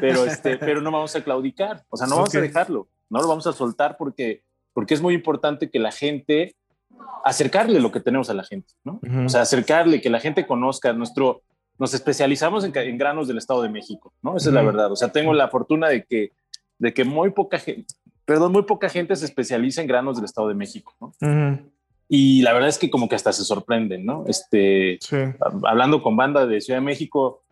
[0.00, 3.28] pero, este, pero no vamos a claudicar, o sea, no vamos a dejarlo, no lo
[3.28, 4.42] vamos a soltar porque,
[4.74, 6.56] porque es muy importante que la gente
[7.24, 9.00] acercarle lo que tenemos a la gente, ¿no?
[9.24, 11.42] O sea, acercarle, que la gente conozca nuestro,
[11.78, 14.36] nos especializamos en, granos del Estado de México, ¿no?
[14.36, 14.92] Esa es la verdad.
[14.92, 16.30] O sea, tengo la fortuna de que,
[16.78, 20.48] de que muy poca gente, perdón, muy poca gente se especializa en granos del Estado
[20.48, 21.12] de México, ¿no?
[22.08, 24.24] Y la verdad es que como que hasta se sorprenden, ¿no?
[24.28, 25.00] Este,
[25.64, 27.42] hablando con banda de Ciudad de México,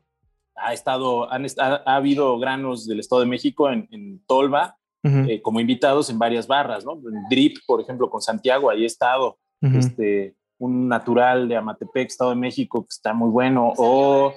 [0.55, 5.61] ha estado, han, ha, habido granos del Estado de México en, en Tolva, eh, como
[5.61, 6.95] invitados en varias barras, ¿no?
[6.95, 12.31] En Drip, por ejemplo, con Santiago, ahí he estado, este, un natural de Amatepec, Estado
[12.31, 14.33] de México, que está muy bueno, o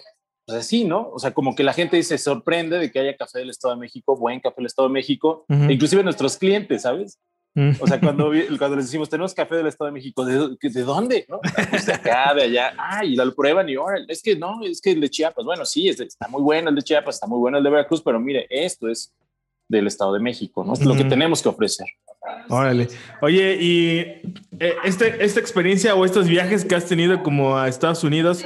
[0.45, 1.09] pues así, ¿no?
[1.11, 3.81] O sea, como que la gente se sorprende de que haya café del Estado de
[3.81, 7.19] México, buen café del Estado de México, e inclusive nuestros clientes, ¿sabes?
[7.79, 11.25] O sea, cuando, cuando les decimos, tenemos café del Estado de México, ¿de, de dónde?
[11.27, 11.39] ¿no?
[11.69, 12.73] Pues de acá, de allá.
[12.77, 15.65] Ah, y lo prueban y ahora, es que no, es que el de Chiapas, bueno,
[15.65, 18.45] sí, está muy bueno el de Chiapas, está muy bueno el de Veracruz, pero mire,
[18.49, 19.13] esto es
[19.69, 20.73] del Estado de México, ¿no?
[20.73, 21.87] Es lo que tenemos que ofrecer.
[22.49, 22.87] Órale.
[23.21, 23.97] Oye, y
[24.59, 28.45] eh, este, esta experiencia o estos viajes que has tenido como a Estados Unidos,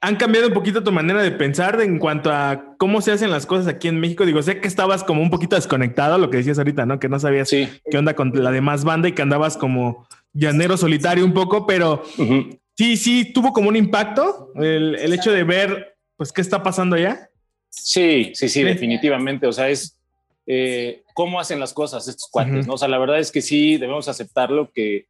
[0.00, 3.46] ¿han cambiado un poquito tu manera de pensar en cuanto a cómo se hacen las
[3.46, 4.26] cosas aquí en México?
[4.26, 7.00] Digo, sé que estabas como un poquito desconectado, lo que decías ahorita, ¿no?
[7.00, 11.24] Que no sabías qué onda con la demás banda y que andabas como llanero solitario
[11.24, 12.02] un poco, pero
[12.76, 16.96] sí, sí, tuvo como un impacto el, el, hecho de ver, pues, qué está pasando
[16.96, 17.30] allá.
[17.70, 19.46] Sí, sí, sí, definitivamente.
[19.46, 19.95] O sea, es,
[20.46, 22.74] eh, cómo hacen las cosas estos cuates, ¿no?
[22.74, 25.06] O sea, la verdad es que sí debemos aceptarlo que,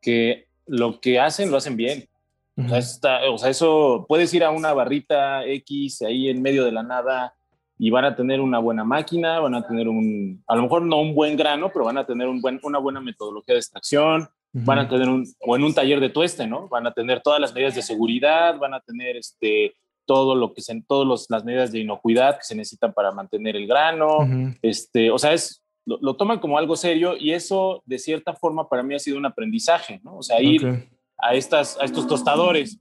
[0.00, 2.08] que lo que hacen lo hacen bien.
[2.56, 7.34] o, sea, eso puedes ir a una barrita X ahí en medio de la nada
[7.78, 11.00] y van a tener una buena máquina, van a tener un, a lo mejor no
[11.00, 14.80] un buen grano, pero van a tener un buen, una buena metodología de extracción, van
[14.80, 16.66] a tener un, o en un taller de tueste, ¿no?
[16.68, 19.74] Van a tener todas las medidas de seguridad, van a tener este,
[20.08, 23.66] todo lo que se, todas las medidas de inocuidad que se necesitan para mantener el
[23.66, 24.26] grano.
[24.62, 28.82] este, o sea, es, lo, toman como algo serio y eso de cierta forma para
[28.82, 30.16] mí ha sido un aprendizaje, ¿no?
[30.16, 32.80] O sea, ir a, estas, a estos tostadores.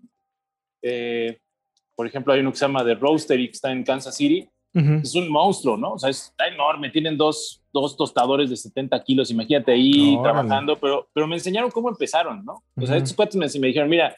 [0.82, 1.38] Eh,
[1.96, 4.50] por ejemplo, hay uno que se llama The Roastery que está en Kansas City.
[5.02, 5.94] Es un monstruo, ¿no?
[5.94, 6.92] O sea, está enorme.
[6.92, 9.32] Tienen dos, dos tostadores de 70 kilos.
[9.32, 12.62] Imagínate ahí trabajando, pero, pero me enseñaron cómo empezaron, ¿no?
[12.76, 14.16] O sea, estos cuates me, me dijeron, mira,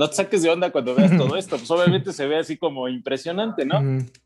[0.00, 1.58] no te saques de onda cuando veas todo esto.
[1.58, 3.82] Pues obviamente se ve así como impresionante, ¿no?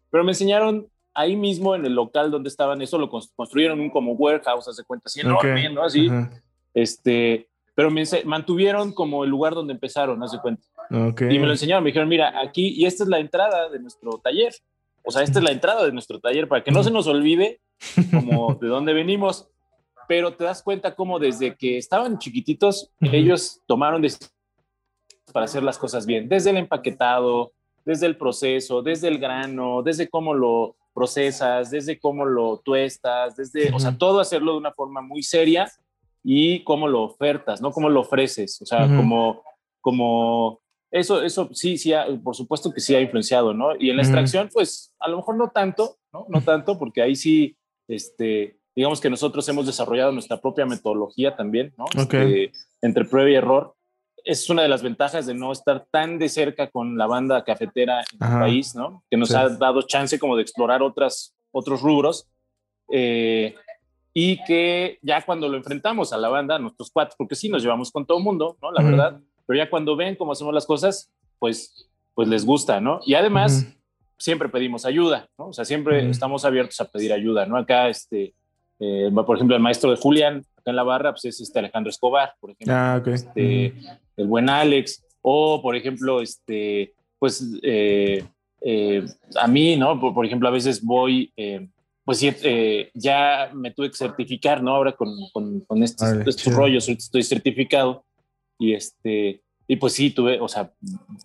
[0.08, 4.12] Pero me enseñaron ahí mismo en el local donde estaban, eso lo construyeron un como
[4.12, 5.82] warehouse, hace cuenta, así enorme, ¿no?
[5.82, 6.08] Así,
[6.74, 10.62] este, pero me mantuvieron como el lugar donde empezaron, hace cuenta.
[10.90, 14.12] Y me lo enseñaron, me dijeron, mira, aquí, y esta es la entrada de nuestro
[14.22, 14.54] taller.
[15.02, 17.60] O sea, esta es la entrada de nuestro taller, para que no se nos olvide
[18.12, 19.48] como de dónde venimos,
[20.06, 24.33] pero te das cuenta como desde que estaban chiquititos, ellos tomaron decisiones
[25.34, 27.50] para hacer las cosas bien, desde el empaquetado,
[27.84, 33.72] desde el proceso, desde el grano, desde cómo lo procesas, desde cómo lo tuestas, desde,
[33.74, 35.68] o sea, todo hacerlo de una forma muy seria
[36.22, 37.72] y cómo lo ofertas, ¿no?
[37.72, 39.42] Cómo lo ofreces, o sea, como,
[39.80, 40.60] como,
[40.92, 41.92] eso, eso sí, sí,
[42.22, 43.74] por supuesto que sí ha influenciado, ¿no?
[43.76, 46.26] Y en la extracción, pues, a lo mejor no tanto, ¿no?
[46.28, 47.56] No tanto, porque ahí sí,
[47.88, 51.86] este, digamos que nosotros hemos desarrollado nuestra propia metodología también, ¿no?
[52.00, 53.73] Este, entre prueba y error,
[54.24, 58.00] es una de las ventajas de no estar tan de cerca con la banda cafetera
[58.00, 59.04] en el país, ¿no?
[59.10, 62.26] Que nos ha dado chance como de explorar otras, otros rubros.
[62.90, 63.54] Eh,
[64.14, 67.90] y que ya cuando lo enfrentamos a la banda, nuestros cuatro, porque sí nos llevamos
[67.90, 68.72] con todo el mundo, ¿no?
[68.72, 73.00] La verdad, pero ya cuando ven cómo hacemos las cosas, pues, pues les gusta, ¿no?
[73.04, 73.66] Y además,
[74.16, 75.48] siempre pedimos ayuda, ¿no?
[75.48, 77.56] O sea, siempre estamos abiertos a pedir ayuda, ¿no?
[77.56, 78.34] Acá, este,
[78.78, 81.90] eh, por ejemplo, el maestro de Julián, acá en la barra, pues es este Alejandro
[81.90, 82.74] Escobar, por ejemplo.
[82.74, 83.74] Ah, este,
[84.16, 88.24] el buen Alex, o por ejemplo, este, pues eh,
[88.60, 89.04] eh,
[89.40, 89.98] a mí, ¿no?
[89.98, 91.68] Por, ejemplo, a veces voy, eh,
[92.04, 92.20] pues
[92.94, 94.74] ya me tuve que certificar, ¿no?
[94.74, 98.04] Ahora con, con, estos, rollos, estoy certificado
[98.58, 100.70] y este, y pues sí, tuve, o sea,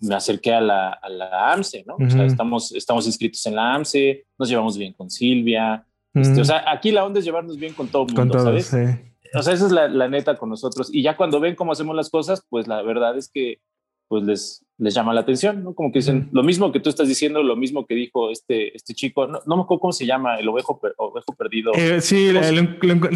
[0.00, 1.96] me acerqué a la, a la AMSE, ¿no?
[1.96, 6.44] O sea, estamos, estamos inscritos en la AMSE, nos llevamos bien con Silvia, este, o
[6.44, 8.66] sea, aquí la onda es llevarnos bien con todo el mundo, con ¿sabes?
[8.66, 10.90] Sí o sea, esa es la, neta con nosotros.
[10.92, 13.60] Y ya cuando ven cómo hacemos las cosas, pues la verdad es que
[14.08, 15.72] pues les, les llama la atención, ¿no?
[15.72, 18.92] Como que dicen lo mismo que tú estás diciendo, lo mismo que dijo este, este
[18.92, 21.70] chico, no, no me acuerdo cómo se llama, el ovejo, ovejo perdido.
[21.74, 22.32] Eh, sí,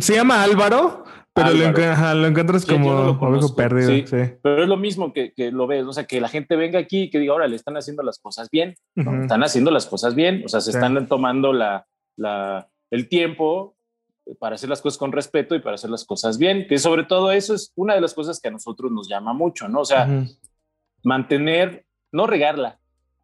[0.01, 1.03] se llama Álvaro,
[1.35, 3.91] pero Lo, encuentras como ovejo perdido.
[3.91, 4.05] Sí,
[4.41, 7.03] Pero es lo mismo que, que, lo ves, o sea, que la gente venga aquí
[7.03, 10.43] y que diga, ahora le están haciendo las cosas bien, están haciendo las cosas bien,
[10.45, 13.75] o sea, se están tomando la, la, el tiempo
[14.39, 17.31] para hacer las cosas con respeto y para hacer las cosas bien, que sobre todo
[17.33, 19.81] eso es una de las cosas que a nosotros nos llama mucho, ¿no?
[19.81, 20.09] O sea,
[21.03, 22.79] mantener, no regarla,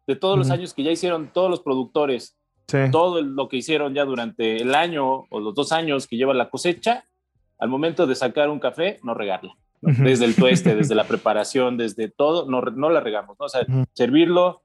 [0.07, 2.37] de todos los años que ya hicieron todos los productores,
[2.91, 6.49] todo lo que hicieron ya durante el año o los dos años que lleva la
[6.49, 7.05] cosecha,
[7.57, 9.55] al momento de sacar un café, no regarla.
[9.81, 13.45] Desde el tueste, desde la preparación, desde todo, no, no la regamos, ¿no?
[13.45, 14.63] O sea, servirlo,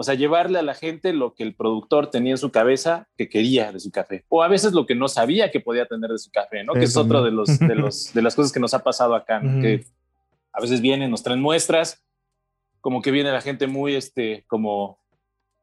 [0.00, 3.28] o sea, llevarle a la gente lo que el productor tenía en su cabeza que
[3.28, 4.24] quería de su café.
[4.28, 6.74] O a veces lo que no sabía que podía tener de su café, ¿no?
[6.74, 9.42] que es otro de, los, de, los, de las cosas que nos ha pasado acá,
[9.60, 9.84] que
[10.52, 12.00] a veces vienen, nos traen muestras,
[12.80, 15.00] como que viene la gente muy, este, como,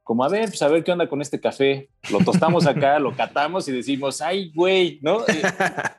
[0.03, 1.89] como a ver, pues a ver qué onda con este café.
[2.11, 5.23] Lo tostamos acá, lo catamos y decimos, ay, güey, ¿no?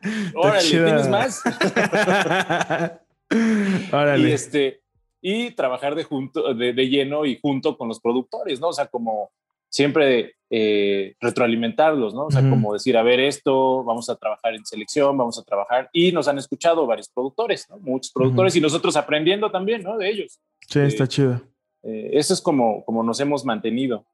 [0.04, 1.40] Eh, órale, ¿tienes más?
[3.92, 4.28] órale.
[4.28, 4.82] Y este,
[5.20, 8.68] y trabajar de, junto, de, lleno y junto con los productores, ¿no?
[8.68, 9.30] O sea, como
[9.68, 12.26] siempre eh, retroalimentarlos, ¿no?
[12.26, 15.90] O sea, como decir, a ver, esto, vamos a trabajar en selección, vamos a trabajar,
[15.92, 17.78] y nos han escuchado varios productores, ¿no?
[17.78, 19.98] Muchos productores y nosotros aprendiendo también, ¿no?
[19.98, 20.40] De ellos.
[20.68, 21.42] Sí, está eh, chido.
[21.82, 24.04] Eh, eso es como, como nos hemos mantenido.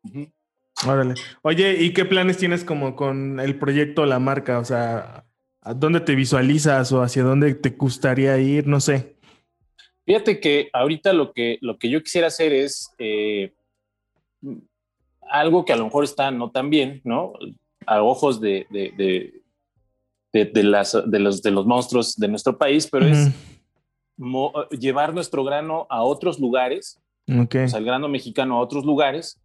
[0.87, 1.15] Órale.
[1.43, 4.59] Oye, ¿y qué planes tienes como con el proyecto, la marca?
[4.59, 5.25] O sea,
[5.61, 8.67] ¿a dónde te visualizas o hacia dónde te gustaría ir?
[8.67, 9.12] No sé.
[10.05, 13.53] Fíjate que ahorita lo que, lo que yo quisiera hacer es eh,
[15.21, 17.33] algo que a lo mejor está no tan bien, ¿no?
[17.87, 19.43] A ojos de, de,
[20.33, 23.31] de, las, de, los, de los monstruos de nuestro país, pero es
[24.71, 29.41] llevar nuestro grano a otros lugares, o sea, el grano mexicano a otros lugares,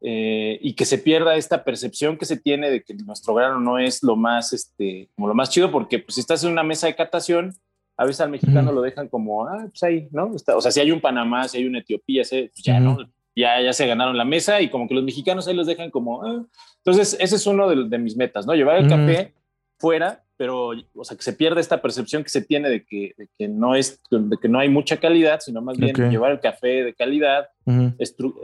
[0.00, 3.78] eh, y que se pierda esta percepción que se tiene de que nuestro grano no
[3.78, 6.88] es lo más, este, como lo más chido, porque pues, si estás en una mesa
[6.88, 7.54] de catación,
[7.96, 10.32] a veces al mexicano lo dejan como, ah, pues ahí, ¿no?
[10.32, 12.98] o sea, si hay un Panamá, si hay una Etiopía, pues ya, ¿no?
[13.34, 16.22] Ya, ya se ganaron la mesa y como que los mexicanos ahí los dejan como,
[16.22, 16.44] ah".
[16.78, 18.54] entonces ese es uno de, mis metas, ¿no?
[18.54, 19.34] Llevar el café
[19.78, 23.48] fuera, pero, o sea, que se pierda esta percepción que se tiene de que, que
[23.48, 26.94] no es, de que no hay mucha calidad, sino más bien llevar el café de
[26.94, 27.48] calidad,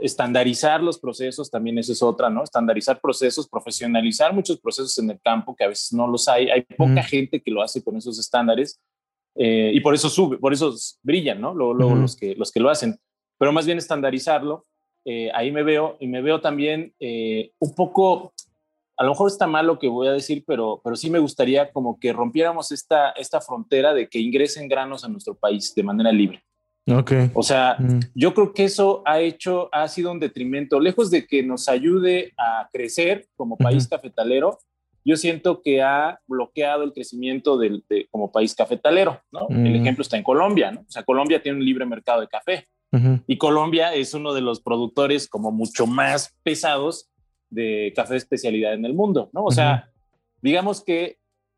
[0.01, 2.43] estandarizar los procesos, también eso es otra, ¿no?
[2.43, 6.61] Estandarizar procesos, profesionalizar muchos procesos en el campo que a veces no los hay, hay
[6.61, 8.79] poca gente que lo hace con esos estándares
[9.41, 11.53] eh, y por eso sube, por eso brillan, ¿no?
[11.53, 12.99] Luego, los, que, los que lo hacen.
[13.37, 14.65] Pero más bien estandarizarlo,
[15.05, 18.33] eh, ahí me veo y me veo también eh, un poco,
[18.97, 21.71] a lo mejor está mal lo que voy a decir, pero, pero sí me gustaría
[21.71, 26.11] como que rompiéramos esta, esta frontera de que ingresen granos a nuestro país de manera
[26.11, 26.43] libre.
[26.85, 27.31] Okay.
[27.33, 27.77] O sea,
[28.15, 32.33] yo creo que eso ha hecho, ha sido un detrimento, lejos de que nos ayude
[32.35, 34.57] a crecer como país cafetalero,
[35.05, 39.47] yo siento que ha bloqueado el crecimiento del, de, como país cafetalero, ¿no?
[39.49, 39.75] El mm.
[39.75, 40.81] ejemplo está en Colombia, ¿no?
[40.81, 42.65] O sea, Colombia tiene un libre mercado de café
[43.27, 47.09] y Colombia es uno de los productores como mucho más pesados
[47.51, 49.43] de café de especialidad en el mundo, ¿no?
[49.43, 49.91] O sea,
[50.41, 51.17] digamos que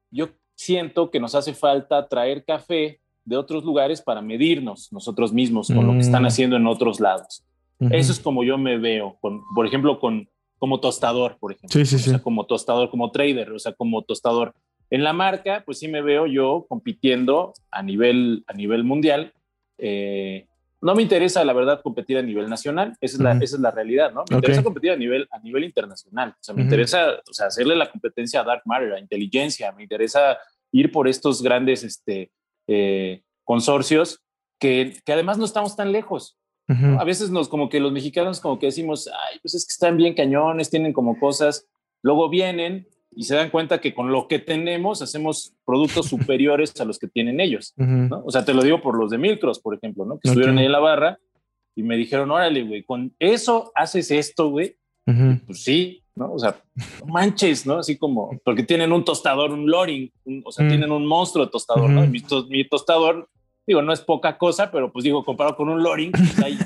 [0.10, 5.68] yo siento que nos hace falta traer café de otros lugares para medirnos nosotros mismos
[5.68, 6.28] con lo que están mm.
[6.28, 7.46] haciendo en otros lados.
[7.80, 10.30] Eso es como yo me veo, por ejemplo, con,
[10.62, 11.70] como tostador, por ejemplo.
[11.74, 12.12] Sí, sí, sí.
[12.12, 14.54] O sea, como tostador, como trader, o sea, como tostador.
[14.92, 19.34] En la marca, pues sí me veo yo compitiendo a nivel, a nivel mundial.
[19.80, 20.46] Eh,
[20.80, 23.72] no me interesa, la verdad, competir a nivel nacional, esa es, la, esa es la
[23.72, 24.24] realidad, ¿no?
[24.30, 27.76] Me interesa competir a nivel, a nivel internacional, o sea, me interesa o sea, hacerle
[27.76, 30.38] la competencia a Dark Matter, a inteligencia, me interesa
[30.72, 32.30] ir por estos grandes este,
[32.68, 34.22] eh, consorcios
[34.60, 36.38] que, que, además no estamos tan lejos.
[36.68, 39.98] A veces nos, como que los mexicanos como que decimos, ay, pues es que están
[39.98, 41.68] bien cañones, tienen como cosas,
[42.02, 46.86] luego vienen y se dan cuenta que con lo que tenemos hacemos productos superiores a
[46.86, 47.74] los que tienen ellos.
[47.76, 48.24] ¿no?
[48.26, 50.18] O sea, te lo digo por los de Milcross, por ejemplo, ¿no?
[50.18, 51.20] que estuvieron ahí en la barra
[51.76, 54.78] y me dijeron, órale, güey, con eso haces esto, güey.
[55.46, 56.32] Pues sí, ¿no?
[56.32, 56.62] O sea,
[57.06, 57.80] manches, ¿no?
[57.80, 60.10] Así como, porque tienen un tostador, un loring,
[60.46, 62.08] o sea, tienen un monstruo de tostador, ¿no?
[62.08, 63.30] Mi, mi, tostador,
[63.72, 66.58] digo, no es poca cosa, pero pues digo, comparado con un loring, pues hay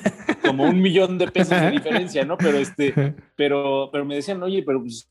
[0.46, 2.38] como un millón de pesos de diferencia, ¿no?
[2.38, 5.10] Pero este, pero, pero me decían, oye, pero pues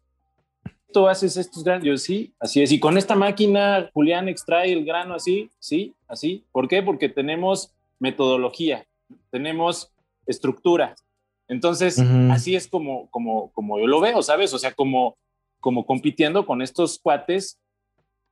[1.09, 1.85] haces estos granos.
[1.85, 2.73] Yo, sí, así es.
[2.73, 6.45] Y con esta máquina, Julián extrae el grano así, sí, así.
[6.53, 6.83] ¿Por qué?
[6.83, 8.87] Porque tenemos metodología,
[9.31, 9.93] tenemos
[10.27, 10.95] estructura.
[11.49, 11.99] Entonces,
[12.31, 14.55] así es como, como, como yo lo veo, ¿sabes?
[14.55, 15.17] O sea, como,
[15.61, 17.59] como compitiendo con estos cuates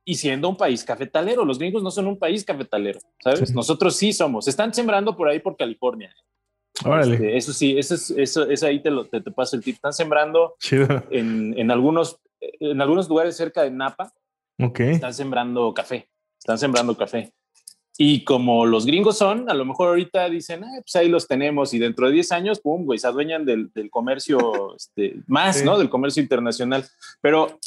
[0.05, 1.45] y siendo un país cafetalero.
[1.45, 3.53] Los gringos no son un país cafetalero, ¿sabes?
[3.53, 4.47] Nosotros sí somos.
[4.47, 6.13] Están sembrando por ahí por California.
[7.01, 9.75] Este, eso sí, eso, es, eso, eso ahí te, lo, te, paso el tip.
[9.75, 10.55] Están sembrando
[11.11, 12.19] en, en, algunos
[12.59, 14.13] en algunos lugares cerca de Napa,
[14.57, 17.31] están sembrando café, están sembrando café.
[17.95, 21.75] Y como los gringos son, a lo mejor ahorita dicen, ah, pues ahí los tenemos
[21.75, 25.77] y dentro de 10 años, pum, güey, se adueñan del, del comercio este, más, ¿no?
[25.77, 26.85] Del comercio internacional.
[27.21, 27.59] Pero,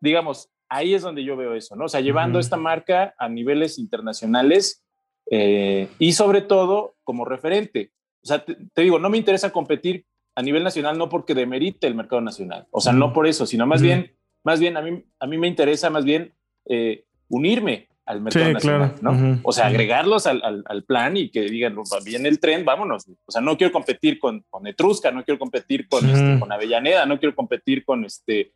[0.00, 1.84] digamos, ahí es donde yo veo eso, ¿no?
[1.84, 4.84] O sea, llevando esta marca a niveles internacionales
[5.30, 7.92] eh, y sobre todo como referente.
[8.22, 11.94] O sea, te, digo, no me interesa competir a nivel nacional no porque demerite el
[11.94, 15.26] mercado nacional, o sea, no por eso, sino más bien más bien a mí, a
[15.26, 16.32] mí me interesa más bien
[16.66, 19.40] eh, unirme al mercado nacional, ¿no?
[19.42, 23.08] O sea, agregarlos al, al, plan y que digan, viene el tren, vámonos.
[23.26, 27.06] O sea, no quiero competir con, con Etrusca, no quiero competir con, este, con Avellaneda,
[27.06, 28.52] no quiero competir con este...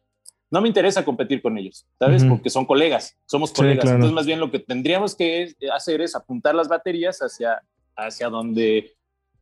[0.51, 2.25] No me interesa competir con ellos, ¿sabes?
[2.25, 3.85] Porque son colegas, somos colegas.
[3.85, 7.63] Entonces, más bien lo que tendríamos que hacer es apuntar las baterías hacia,
[7.97, 8.97] hacia donde,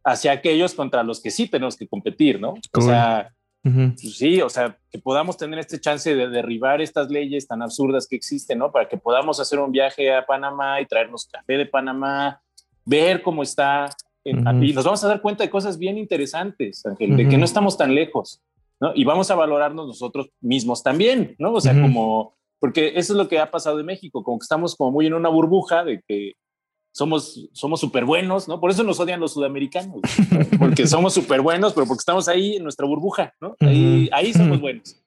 [0.05, 2.55] hacia aquellos contra los que sí tenemos que competir, ¿no?
[2.75, 7.47] O sea, pues sí, o sea, que podamos tener este chance de derribar estas leyes
[7.47, 8.71] tan absurdas que existen, ¿no?
[8.71, 12.41] Para que podamos hacer un viaje a Panamá y traernos café de Panamá,
[12.85, 13.91] ver cómo está.
[14.25, 17.79] Y nos vamos a dar cuenta de cosas bien interesantes, Ángel, de que no estamos
[17.79, 18.43] tan lejos,
[18.81, 18.93] ¿no?
[18.95, 21.53] Y vamos a valorarnos nosotros mismos también, ¿no?
[21.53, 24.77] O sea, como, porque eso es lo que ha pasado en México, como que estamos
[24.77, 26.35] como muy en una burbuja de que
[26.93, 28.61] somos somos súper buenos, ¿no?
[28.61, 30.01] Por eso nos odian los sudamericanos,
[30.59, 33.55] porque somos súper buenos, pero porque estamos ahí en nuestra burbuja, ¿no?
[33.61, 35.01] Ahí, ahí somos buenos.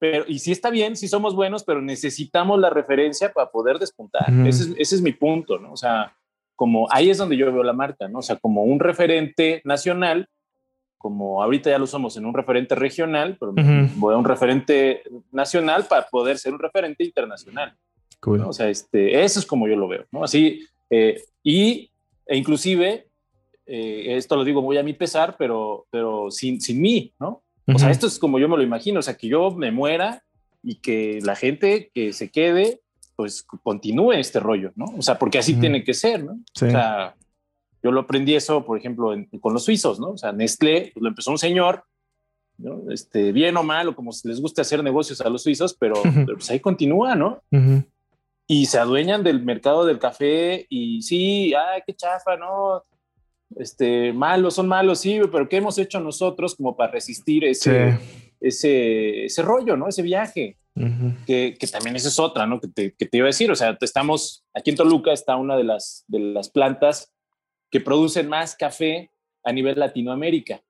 [0.00, 4.32] Pero, y sí está bien, sí somos buenos, pero necesitamos la referencia para poder despuntar.
[4.46, 5.72] ese, es, ese, es, mi punto, ¿no?
[5.72, 6.16] O sea,
[6.54, 8.20] como ahí es donde yo veo la marca, ¿no?
[8.20, 10.28] O sea, como un referente nacional,
[10.98, 13.54] como ahorita ya lo somos en un referente regional, pero
[13.96, 17.74] voy a un referente nacional para poder ser un referente internacional.
[18.20, 18.40] Cool.
[18.40, 20.24] O sea, este, eso es como yo lo veo, ¿no?
[20.24, 21.90] Así, eh, y,
[22.26, 23.06] e inclusive,
[23.64, 27.42] eh, esto lo digo muy a mi pesar, pero, pero sin, sin mí, ¿no?
[27.74, 30.22] O sea, esto es como yo me lo imagino, o sea, que yo me muera
[30.62, 32.80] y que la gente que se quede,
[33.14, 34.86] pues continúe este rollo, ¿no?
[34.96, 36.32] O sea, porque así tiene que ser, ¿no?
[36.32, 37.14] O sea,
[37.82, 40.10] yo lo aprendí eso, por ejemplo, con los suizos, ¿no?
[40.10, 41.84] O sea, Nestlé pues, lo empezó un señor,
[42.56, 42.90] ¿no?
[42.90, 45.94] Este, bien o mal, o como les gusta hacer negocios a los suizos, pero,
[46.26, 47.42] pues ahí continúa, ¿no?
[48.50, 52.82] y se adueñan del mercado del café y sí, ay, qué chafa, no,
[53.56, 57.98] este, malos, son malos, sí, pero ¿qué hemos hecho nosotros como para resistir ese,
[58.40, 59.86] ese, ese rollo, ¿no?
[59.86, 60.56] Ese viaje,
[61.26, 62.58] que, que, también esa es otra, ¿no?
[62.58, 65.54] Que te, que te, iba a decir, o sea, estamos, aquí en Toluca está una
[65.56, 67.12] de las, de las plantas
[67.70, 69.10] que producen más café
[69.44, 70.60] a nivel Latinoamérica.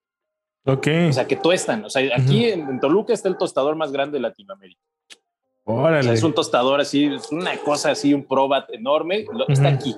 [0.65, 0.89] Ok.
[1.09, 4.19] O sea, que tuestan, o sea, aquí en, en Toluca está el tostador más grande
[4.19, 4.83] de Latinoamérica
[6.13, 9.95] es un tostador así, es una cosa así, un probat enorme, está aquí.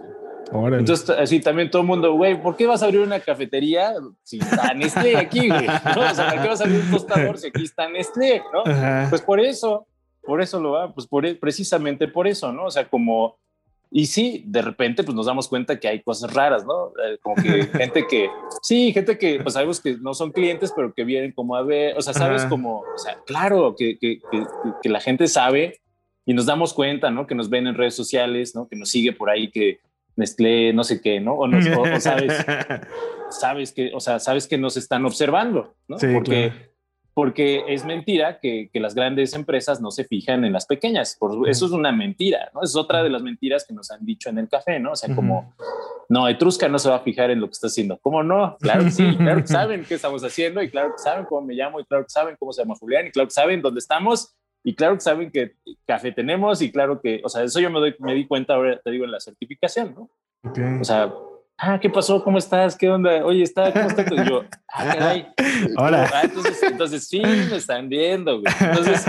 [0.53, 3.95] Entonces, así también todo el mundo, güey, ¿por qué vas a abrir una cafetería
[4.25, 5.67] si está Nestlé aquí, güey?
[5.97, 6.11] ¿No?
[6.11, 8.43] O sea, ¿por qué vas a abrir un tostador si aquí está Nestlé?
[8.53, 8.65] ¿no?
[9.09, 9.87] Pues por eso,
[10.23, 12.65] por eso lo va, pues por, e, precisamente por eso, ¿no?
[12.65, 13.39] O sea, como
[13.93, 16.93] y sí, de repente pues nos damos cuenta que hay cosas raras, ¿no?
[17.05, 17.43] Eh, como que
[17.79, 18.31] gente que,
[18.63, 21.99] sí, gente que pues sabemos que no son clientes, pero que vienen como a ver,
[21.99, 24.21] o sea, sabes como, o sea, claro que, que,
[24.83, 25.81] que, la gente sabe
[26.25, 27.27] y nos damos cuenta, ¿no?
[27.27, 28.69] Que nos ven en redes sociales, ¿no?
[28.69, 29.81] Que nos sigue por ahí, que
[30.15, 31.35] Nestlé, no sé qué, ¿no?
[31.35, 31.49] O,
[32.01, 32.33] sabes,
[33.31, 35.97] sabes que, o sea, sabes que nos están observando, ¿no?
[36.13, 36.53] porque,
[37.21, 41.19] porque es mentira que, que, las grandes empresas no se fijan en las pequeñas.
[41.21, 42.63] Por, eso es una mentira, ¿no?
[42.63, 44.93] Es otra de las mentiras que nos han dicho en el café, ¿no?
[44.93, 45.55] O sea, como,
[46.09, 47.99] no, Etrusca no se va a fijar en lo que está haciendo.
[47.99, 48.57] ¿Cómo no?
[48.59, 51.53] Claro que sí, claro que saben qué estamos haciendo y claro que saben cómo me
[51.53, 54.35] llamo y claro que saben cómo se llama Julián y claro que saben dónde estamos
[54.65, 55.57] y claro que saben que
[55.87, 58.81] café tenemos y claro que, o sea, eso yo me, doy, me di cuenta ahora,
[58.83, 60.11] te digo, en la certificación, ¿no?
[60.81, 61.13] O sea,
[61.61, 62.23] ah, ¿qué pasó?
[62.25, 62.77] ¿Cómo estás?
[62.77, 63.25] ¿Qué onda?
[63.25, 63.73] Oye, ¿está?
[63.73, 64.07] ¿cómo estás?
[64.11, 65.29] Y yo, ah, caray.
[65.77, 66.11] Hola.
[66.13, 68.53] Ah, entonces, entonces, sí, me están viendo, güey.
[68.61, 69.07] Entonces,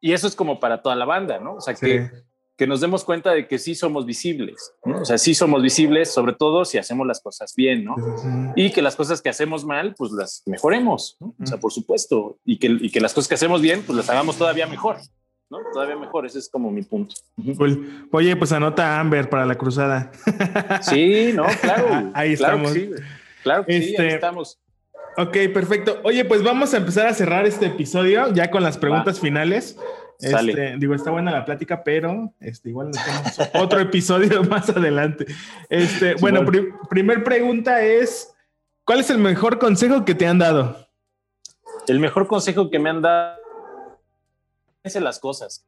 [0.00, 1.54] y eso es como para toda la banda, ¿no?
[1.54, 2.10] O sea, que
[2.56, 5.00] que nos demos cuenta de que sí somos visibles, ¿no?
[5.00, 7.96] o sea, sí somos visibles, sobre todo si hacemos las cosas bien, ¿no?
[8.54, 11.34] Y que las cosas que hacemos mal, pues las mejoremos, ¿no?
[11.40, 14.08] O sea, por supuesto, y que, y que las cosas que hacemos bien, pues las
[14.08, 14.98] hagamos todavía mejor,
[15.54, 15.70] ¿no?
[15.72, 17.14] Todavía mejor, ese es como mi punto.
[18.10, 20.10] Oye, pues anota Amber para la cruzada.
[20.82, 22.10] Sí, no, claro.
[22.14, 22.72] ahí estamos.
[23.42, 24.58] claro que sí, ahí este, estamos.
[25.16, 26.00] Ok, perfecto.
[26.02, 29.78] Oye, pues vamos a empezar a cerrar este episodio ya con las preguntas finales.
[30.20, 35.26] Este, digo, está buena la plática, pero este, igual tenemos otro episodio más adelante.
[35.68, 36.44] Este, bueno,
[36.88, 38.34] primer pregunta es,
[38.84, 40.88] ¿cuál es el mejor consejo que te han dado?
[41.86, 43.36] El mejor consejo que me han dado,
[44.84, 45.64] piense las cosas,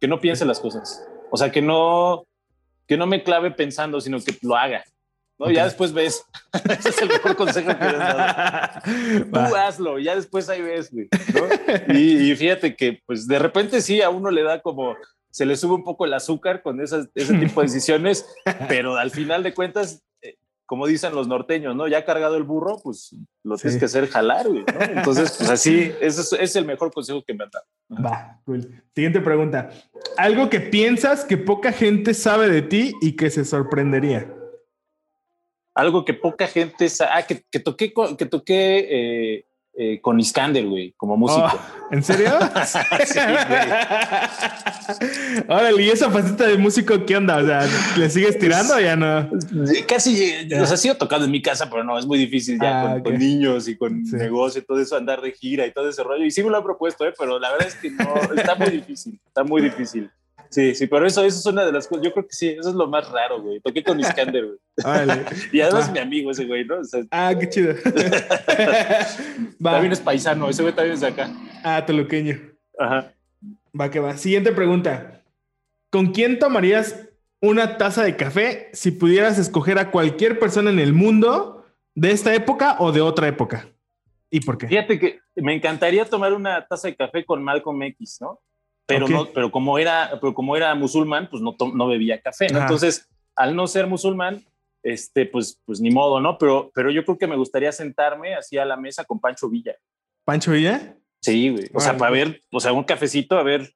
[0.00, 1.04] que no piense las cosas.
[1.32, 2.24] O sea, que no,
[2.86, 4.84] que no me clave pensando, sino que lo haga.
[5.36, 5.50] ¿no?
[5.50, 6.24] Ya después ves.
[6.70, 8.80] Ese es el mejor consejo que me dado.
[9.32, 11.08] Tú hazlo, ya después ahí ves, güey.
[11.88, 14.96] Y, fíjate que, pues, de repente sí, a uno le da como,
[15.32, 18.24] se le sube un poco el azúcar con esas, ese tipo de decisiones,
[18.68, 20.04] pero al final de cuentas,
[20.66, 21.88] como dicen los norteños, ¿no?
[21.88, 24.80] Ya cargado el burro, pues lo tienes que hacer jalar, güey, ¿no?
[24.80, 27.66] Entonces, pues así, ese es, es, el mejor consejo que me han dado.
[28.04, 28.82] Va, cool.
[28.94, 29.70] Siguiente pregunta.
[30.16, 34.32] Algo que piensas que poca gente sabe de ti y que se sorprendería
[35.74, 37.10] algo que poca gente sabe.
[37.14, 41.46] Ah, que, que toqué, que toqué eh, eh, con Iskander, güey, como músico.
[41.46, 42.30] Oh, ¿En serio?
[43.06, 43.18] sí,
[45.48, 47.38] Órale, ¿y esa faceta de músico qué onda?
[47.38, 47.66] O sea,
[47.96, 49.30] ¿le sigues tirando o ya no?
[49.88, 53.02] Casi, o sea, sigo tocando en mi casa, pero no, es muy difícil ya ah,
[53.02, 56.24] con, niños y con negocio y todo eso, andar de gira y todo ese rollo.
[56.24, 57.14] Y sí me lo he propuesto, ¿eh?
[57.18, 60.10] pero la verdad es que no, está muy difícil, está muy difícil.
[60.52, 62.04] Sí, sí, pero eso, eso es una de las cosas.
[62.04, 63.58] Yo creo que sí, eso es lo más raro, güey.
[63.60, 64.58] Toqué con Iskander, güey.
[64.84, 65.24] Vale.
[65.50, 66.76] y además es mi amigo ese güey, ¿no?
[67.10, 67.74] ah, qué chido.
[69.62, 71.30] también es paisano, ese güey también es de acá.
[71.64, 72.38] Ah, toluqueño.
[72.78, 73.14] Ajá.
[73.78, 74.18] Va que va.
[74.18, 75.22] Siguiente pregunta.
[75.88, 77.08] ¿Con quién tomarías
[77.40, 82.34] una taza de café si pudieras escoger a cualquier persona en el mundo de esta
[82.34, 83.68] época o de otra época?
[84.28, 84.68] ¿Y por qué?
[84.68, 88.38] Fíjate que me encantaría tomar una taza de café con Malcolm X, ¿no?
[88.94, 93.08] Pero, no, pero, como era, pero como era musulmán, pues no, no bebía café, Entonces,
[93.36, 94.44] al no ser musulmán,
[94.82, 96.38] este, pues, pues ni modo, ¿no?
[96.38, 99.76] Pero, pero yo creo que me gustaría sentarme así a la mesa con Pancho Villa.
[100.24, 100.96] ¿Pancho Villa?
[101.20, 101.70] Sí, güey.
[101.72, 103.74] O sea, para ver, o sea, un cafecito, a ver.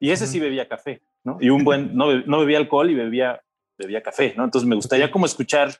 [0.00, 1.38] Y ese sí bebía café, ¿no?
[1.40, 3.40] Y un buen, no, no bebía alcohol y bebía,
[3.78, 4.44] bebía café, ¿no?
[4.44, 5.72] Entonces me gustaría como escuchar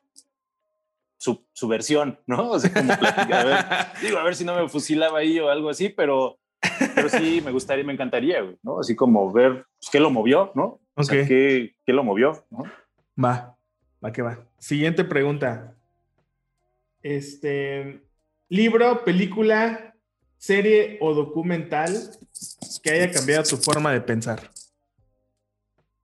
[1.18, 2.50] su, su versión, ¿no?
[2.50, 3.58] O sea, como platicar, a ver,
[4.02, 6.38] digo, a ver si no me fusilaba ahí o algo así, pero,
[6.94, 8.80] pero sí, me gustaría, me encantaría, ¿no?
[8.80, 10.80] Así como ver pues, qué lo movió, ¿no?
[10.94, 12.64] O sea, qué, qué, lo movió, ¿no?
[13.22, 13.56] Va,
[14.04, 14.46] va que va.
[14.58, 15.74] Siguiente pregunta.
[17.02, 18.00] Este,
[18.48, 19.94] libro, película,
[20.36, 21.92] serie o documental
[22.82, 24.50] que haya cambiado tu forma de pensar.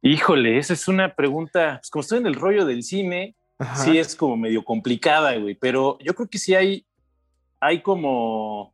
[0.02, 3.36] Híjole, esa es una pregunta, pues como estoy en el rollo del cine,
[3.76, 6.86] sí es como medio complicada, güey, pero yo creo que sí hay,
[7.60, 8.72] hay como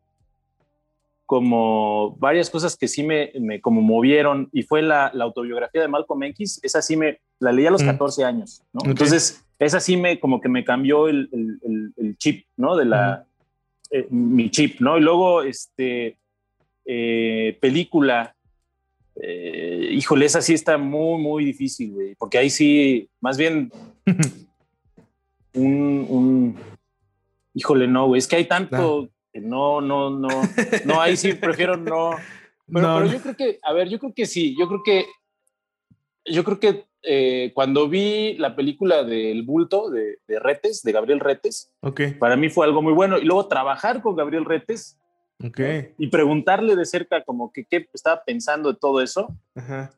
[1.26, 5.88] como varias cosas que sí me, me como movieron y fue la, la, autobiografía de
[5.88, 8.26] Malcolm X, esa sí me, la leí a los 14 mm.
[8.26, 8.88] años, ¿no?
[8.88, 12.76] Entonces, esa sí me como que me cambió el, el, el, chip, ¿no?
[12.76, 13.26] De la,
[13.90, 14.96] eh, mi chip, ¿no?
[14.98, 16.16] Y luego, este,
[16.84, 18.36] eh, película,
[19.20, 23.72] eh, híjole, esa sí está muy, muy difícil, güey, porque ahí sí, más bien,
[25.54, 26.56] un, un
[27.52, 29.08] híjole, no, güey, es que hay tanto
[29.40, 30.28] no, no, no,
[30.84, 32.10] no, ahí sí prefiero no.
[32.72, 35.06] Pero, yo creo que, a ver, yo creo que sí, yo creo que,
[36.24, 41.70] yo creo que eh, cuando vi la película del bulto de, Retes, de Gabriel Retes,
[41.80, 42.14] okay.
[42.14, 43.18] para mí fue algo muy bueno.
[43.18, 44.98] Y luego trabajar con Gabriel Retes
[45.44, 45.92] okay.
[45.98, 49.28] y preguntarle de cerca como que qué estaba pensando de todo eso,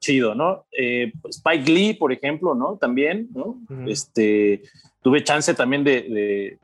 [0.01, 0.67] chido, ¿no?
[0.71, 2.77] Eh, Spike Lee, por ejemplo, ¿no?
[2.77, 3.59] También, ¿no?
[3.87, 4.63] Este,
[5.03, 6.59] tuve chance también de,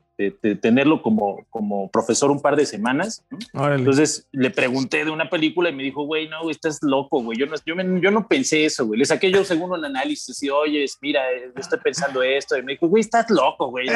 [0.60, 3.24] tenerlo como, como profesor un par de semanas.
[3.52, 7.36] Entonces le pregunté de una película y me dijo, güey, no, estás loco, güey.
[7.38, 9.00] Yo no, yo, yo, no pensé eso, güey.
[9.00, 12.56] Le saqué yo según un análisis y, oye, mira, yo estoy pensando esto.
[12.56, 13.88] Y me dijo, güey, estás loco, güey.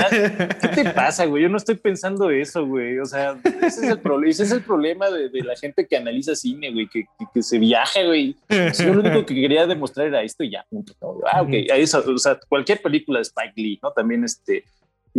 [0.60, 1.44] ¿Qué te pasa, güey?
[1.44, 2.98] Yo no estoy pensando eso, güey.
[2.98, 6.34] O sea, ese es el, problema ese es el problema de, la gente que analiza
[6.34, 8.34] cine, güey, que, que, se viaja, güey.
[8.48, 10.94] Yo lo único que quería demostrar era esto y ya, punto.
[11.32, 11.50] Ah, ok.
[11.52, 13.92] Eso, o sea, cualquier película de Spike Lee, ¿no?
[13.92, 14.64] También este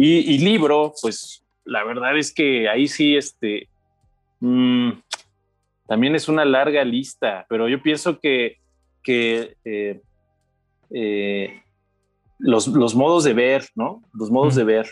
[0.02, 3.68] y, libro, pues la verdad es que ahí sí, este,
[4.40, 4.92] mm,
[5.88, 8.60] también es una larga lista, pero yo pienso que,
[9.04, 10.02] que eh,
[10.92, 11.64] eh,
[12.38, 14.02] los, los, modos de ver, ¿no?
[14.14, 14.88] Los modos de ver.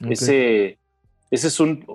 [0.00, 0.78] Ese,
[1.30, 1.86] ese es un...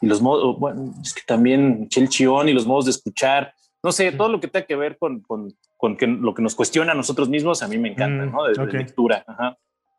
[0.00, 3.52] Y los modos, bueno, es que también Chel y los modos de escuchar,
[3.82, 6.54] no sé, todo lo que tenga que ver con, con, con que, lo que nos
[6.54, 8.44] cuestiona a nosotros mismos, a mí me encanta, ¿no?
[8.44, 9.24] De, lectura.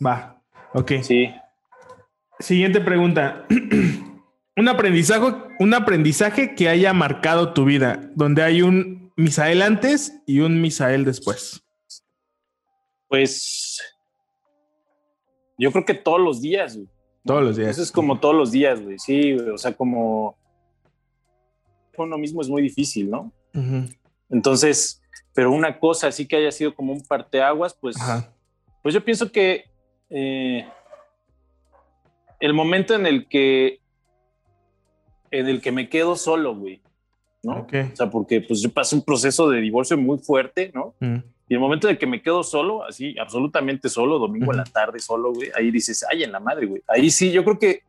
[0.03, 0.41] Va,
[0.73, 0.93] ok.
[1.03, 1.29] Sí.
[2.41, 3.45] Siguiente pregunta.
[4.57, 10.39] un aprendizaje, un aprendizaje que haya marcado tu vida, donde hay un Misael antes y
[10.39, 11.63] un Misael después.
[13.07, 13.81] Pues
[15.57, 16.79] yo creo que todos los días,
[17.23, 17.69] Todos los días.
[17.71, 18.97] Eso es como todos los días, güey.
[18.97, 20.35] Sí, o sea, como
[21.97, 23.31] uno mismo es muy difícil, ¿no?
[24.29, 25.01] Entonces,
[25.33, 27.95] pero una cosa así que haya sido como un parteaguas, pues,
[28.81, 29.65] pues yo pienso que
[30.09, 30.67] eh,
[32.41, 33.79] el momento en el que
[35.31, 36.81] en el que me quedo solo, güey,
[37.41, 37.61] ¿no?
[37.61, 40.93] O sea, porque pues yo pasé un proceso de divorcio muy fuerte, ¿no?
[40.99, 41.17] Mm.
[41.47, 44.63] Y el momento en el que me quedo solo, así, absolutamente solo, domingo en la
[44.63, 46.81] tarde solo, güey, ahí dices, ay, en la madre, güey.
[46.87, 47.83] Ahí sí, yo creo que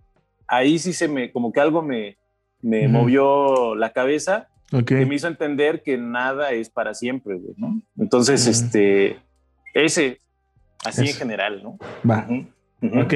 [0.47, 2.17] ahí sí se me, como que algo me,
[2.61, 4.49] me movió la cabeza,
[4.87, 7.81] que me hizo entender que nada es para siempre, güey, ¿no?
[7.99, 9.19] Entonces, este,
[9.75, 10.21] ese,
[10.85, 11.79] así en general, ¿no?
[12.09, 12.27] Va.
[12.83, 13.15] Ok.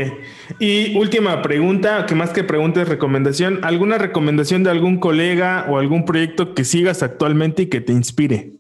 [0.61, 3.65] Y última pregunta, que más que pregunta es recomendación.
[3.65, 8.53] ¿Alguna recomendación de algún colega o algún proyecto que sigas actualmente y que te inspire?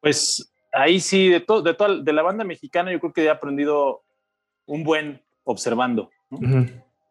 [0.00, 4.02] Pues ahí sí, de, todo, de, de la banda mexicana yo creo que he aprendido
[4.66, 6.10] un buen observando.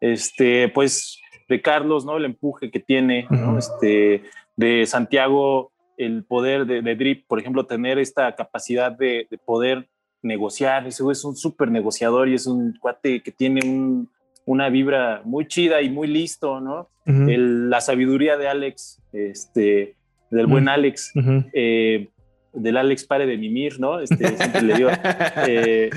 [0.00, 2.16] Este, pues de Carlos, ¿no?
[2.16, 3.26] El empuje que tiene,
[3.56, 4.24] Este,
[4.56, 9.88] de Santiago, el poder de, Drip, por ejemplo, tener esta capacidad de, de poder
[10.24, 10.86] negociar.
[10.86, 14.06] Ese es un súper negociador y es un cuate que tiene
[14.46, 16.88] una vibra muy chida y muy listo, ¿no?
[17.06, 19.94] la sabiduría de Alex, este,
[20.30, 21.12] del buen Alex,
[21.52, 22.08] eh,
[22.54, 24.00] del Alex pare de mimir, ¿no?
[24.00, 24.88] Este, siempre le dio.
[25.46, 25.90] Eh,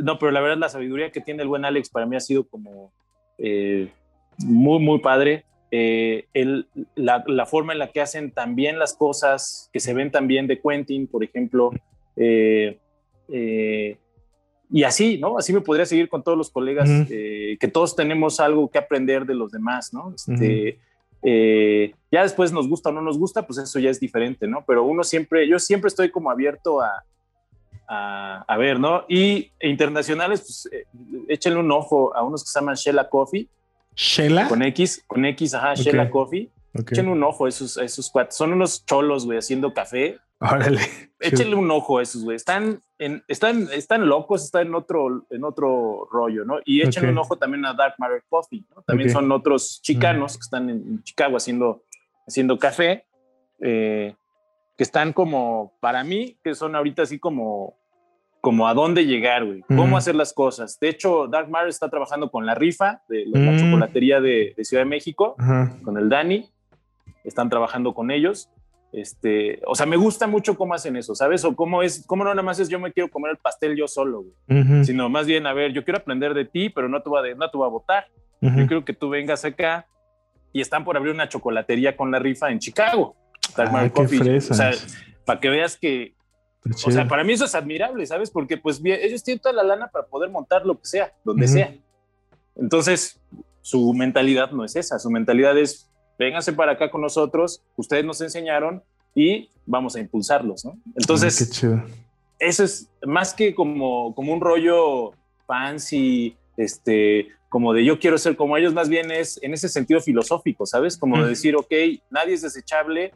[0.00, 2.46] no, pero la verdad la sabiduría que tiene el buen Alex para mí ha sido
[2.46, 2.92] como
[3.36, 3.88] eh,
[4.38, 5.44] muy, muy padre.
[5.72, 10.60] la, la, forma en la que hacen también las cosas, que se ven también de
[10.60, 11.72] Quentin, por ejemplo,
[12.20, 12.78] eh,
[14.70, 15.38] y así, ¿no?
[15.38, 19.24] Así me podría seguir con todos los colegas, eh, que todos tenemos algo que aprender
[19.24, 20.14] de los demás, ¿no?
[20.14, 20.78] Este,
[21.22, 24.64] eh, ya después nos gusta o no nos gusta, pues eso ya es diferente, ¿no?
[24.66, 27.02] Pero uno siempre, yo siempre estoy como abierto a,
[27.88, 29.04] a, ver, ¿no?
[29.08, 30.68] Y internacionales, pues
[31.28, 33.48] échenle un ojo a unos que se llaman Shella Coffee.
[33.96, 34.48] ¿Shella?
[34.48, 36.50] Con X, con X, ajá, Shella Coffee.
[36.74, 38.36] Échenle un ojo a esos, a esos cuates.
[38.36, 40.80] Son unos cholos, güey, haciendo café Órale.
[41.20, 42.36] Échenle un ojo a esos, güey.
[42.36, 46.58] Están, en, están, están locos, están en otro, en otro rollo, ¿no?
[46.64, 48.82] Y échenle un ojo también a Dark Matter Coffee, ¿no?
[48.82, 51.82] También son otros chicanos que están en, Chicago haciendo,
[52.26, 53.04] haciendo café,
[53.60, 54.14] eh,
[54.76, 57.76] que están como, para mí, que son ahorita así como,
[58.40, 59.62] como a dónde llegar, güey.
[59.62, 60.78] Cómo hacer las cosas.
[60.78, 63.58] De hecho, Dark Matter está trabajando con la rifa de la mm.
[63.58, 65.34] chocolatería de, Ciudad de México,
[65.82, 66.48] con el Dani.
[67.24, 68.50] Están trabajando con ellos
[68.90, 71.44] este, o sea, me gusta mucho cómo hacen eso, ¿sabes?
[71.44, 73.86] O cómo es, cómo no nada más es yo me quiero comer el pastel yo
[73.86, 74.24] solo,
[74.82, 77.34] sino más bien, a ver, yo quiero aprender de ti, pero no te voy a,
[77.34, 78.06] no te voy a votar.
[78.40, 79.86] Yo quiero que tú vengas acá
[80.52, 83.16] y están por abrir una chocolatería con la rifa en Chicago.
[83.56, 84.70] Ah, qué o sea,
[85.24, 86.14] para que veas que,
[86.86, 88.30] o sea, para mí eso es admirable, ¿sabes?
[88.30, 91.74] Porque pues ellos tienen toda la lana para poder montar lo que sea, donde sea.
[92.56, 93.20] Entonces,
[93.60, 95.87] su mentalidad no es esa, su mentalidad es
[96.18, 98.82] vénganse para acá con nosotros, ustedes nos enseñaron
[99.14, 100.78] y vamos a impulsarlos, ¿no?
[100.96, 101.62] Entonces,
[102.38, 105.12] eso es más que como, como un rollo
[105.46, 110.00] fancy, este, como de yo quiero ser como ellos, más bien es en ese sentido
[110.00, 110.96] filosófico, ¿sabes?
[110.96, 111.72] Como de decir, ok,
[112.10, 113.12] nadie es desechable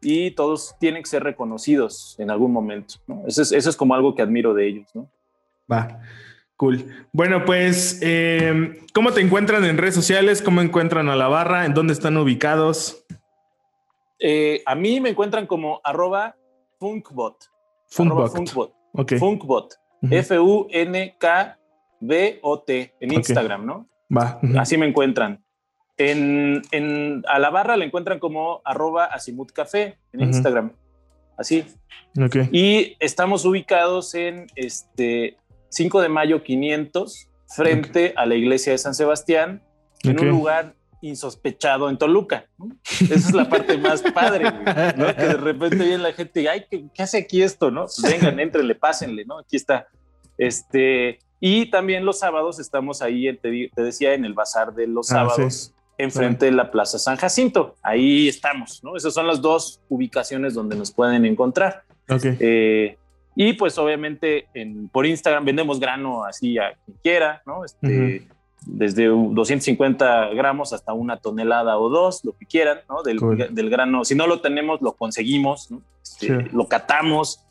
[0.00, 3.24] y todos tienen que ser reconocidos en algún momento, ¿no?
[3.26, 5.10] Eso es, eso es como algo que admiro de ellos, ¿no?
[5.70, 6.00] Va.
[6.56, 6.86] Cool.
[7.12, 10.40] Bueno, pues, eh, ¿cómo te encuentran en redes sociales?
[10.40, 11.66] ¿Cómo encuentran a la barra?
[11.66, 13.04] ¿En dónde están ubicados?
[14.18, 16.34] Eh, a mí me encuentran como arroba
[16.78, 17.36] funkbot.
[17.88, 18.34] Funkbot.
[18.34, 18.72] funkbot.
[19.18, 19.74] Funkbot.
[20.10, 21.14] F-U-N-K-B-O-T
[23.00, 23.86] en Instagram, ¿no?
[24.14, 24.40] Va.
[24.58, 25.44] Así me encuentran.
[25.98, 30.72] En, en, a la barra la encuentran como arroba Asimut Café en Instagram.
[31.36, 31.66] Así.
[32.18, 32.48] Okay.
[32.50, 35.36] Y estamos ubicados en este
[35.76, 39.62] 5 de mayo 500, frente a la iglesia de San Sebastián,
[40.04, 42.46] en un lugar insospechado en Toluca.
[42.82, 44.50] Esa es la parte más padre,
[44.96, 45.14] ¿no?
[45.14, 47.70] Que de repente viene la gente y, ay, ¿qué, hace aquí esto?
[47.70, 47.82] ¿no?
[47.82, 49.38] Pues vengan, entrenle, pásenle, ¿no?
[49.40, 49.86] Aquí está.
[50.38, 55.28] Este, y también los sábados estamos ahí, te, decía, en el bazar de los ah,
[55.28, 57.76] sábados, enfrente de la Plaza San Jacinto.
[57.82, 58.96] Ahí estamos, ¿no?
[58.96, 61.84] Esas son las dos ubicaciones donde nos pueden encontrar.
[62.08, 62.34] Okay.
[62.40, 62.96] Eh,
[63.36, 67.64] y pues obviamente en, por Instagram vendemos grano así a quien quiera, ¿no?
[67.66, 68.26] Este,
[68.64, 73.02] Desde 250 gramos hasta una tonelada o dos, lo que quieran, ¿no?
[73.02, 73.18] Del,
[73.50, 74.06] del grano.
[74.06, 75.82] Si no lo tenemos, lo conseguimos, ¿no?
[76.02, 77.44] Este, lo catamos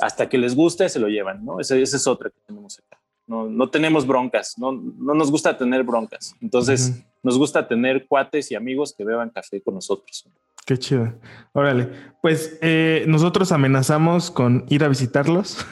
[0.00, 1.60] hasta que les guste, se lo llevan, ¿no?
[1.60, 3.00] Esa, es otra que tenemos acá.
[3.28, 6.34] No, no tenemos broncas, no, no nos gusta tener broncas.
[6.40, 10.26] Entonces, nos gusta tener cuates y amigos que beban café con nosotros.
[10.68, 11.14] Qué chido.
[11.54, 11.88] Órale,
[12.20, 15.66] pues eh, nosotros amenazamos con ir a visitarlos.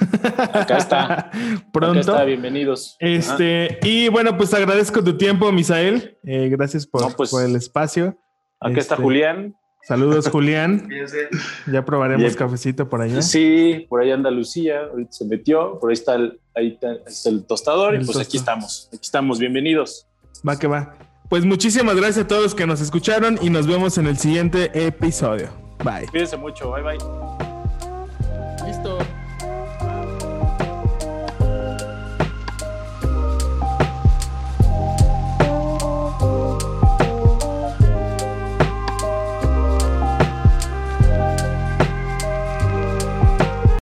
[0.54, 1.30] Acá está.
[1.70, 2.00] Pronto.
[2.00, 2.96] Acá está, bienvenidos.
[2.98, 6.16] Este, y bueno, pues agradezco tu tiempo, Misael.
[6.24, 8.18] Eh, gracias por, pues, por, el espacio.
[8.58, 9.54] Acá está este, Julián.
[9.82, 10.88] Saludos, Julián.
[11.70, 13.20] ya probaremos cafecito por allá.
[13.20, 18.00] Sí, por allá Andalucía, ahorita se metió, por ahí está el, ahí está el tostador
[18.00, 20.08] y pues aquí estamos, aquí estamos, bienvenidos.
[20.48, 20.96] Va que va.
[21.28, 25.48] Pues muchísimas gracias a todos que nos escucharon y nos vemos en el siguiente episodio.
[25.84, 26.06] Bye.
[26.08, 27.55] Cuídense mucho, bye bye.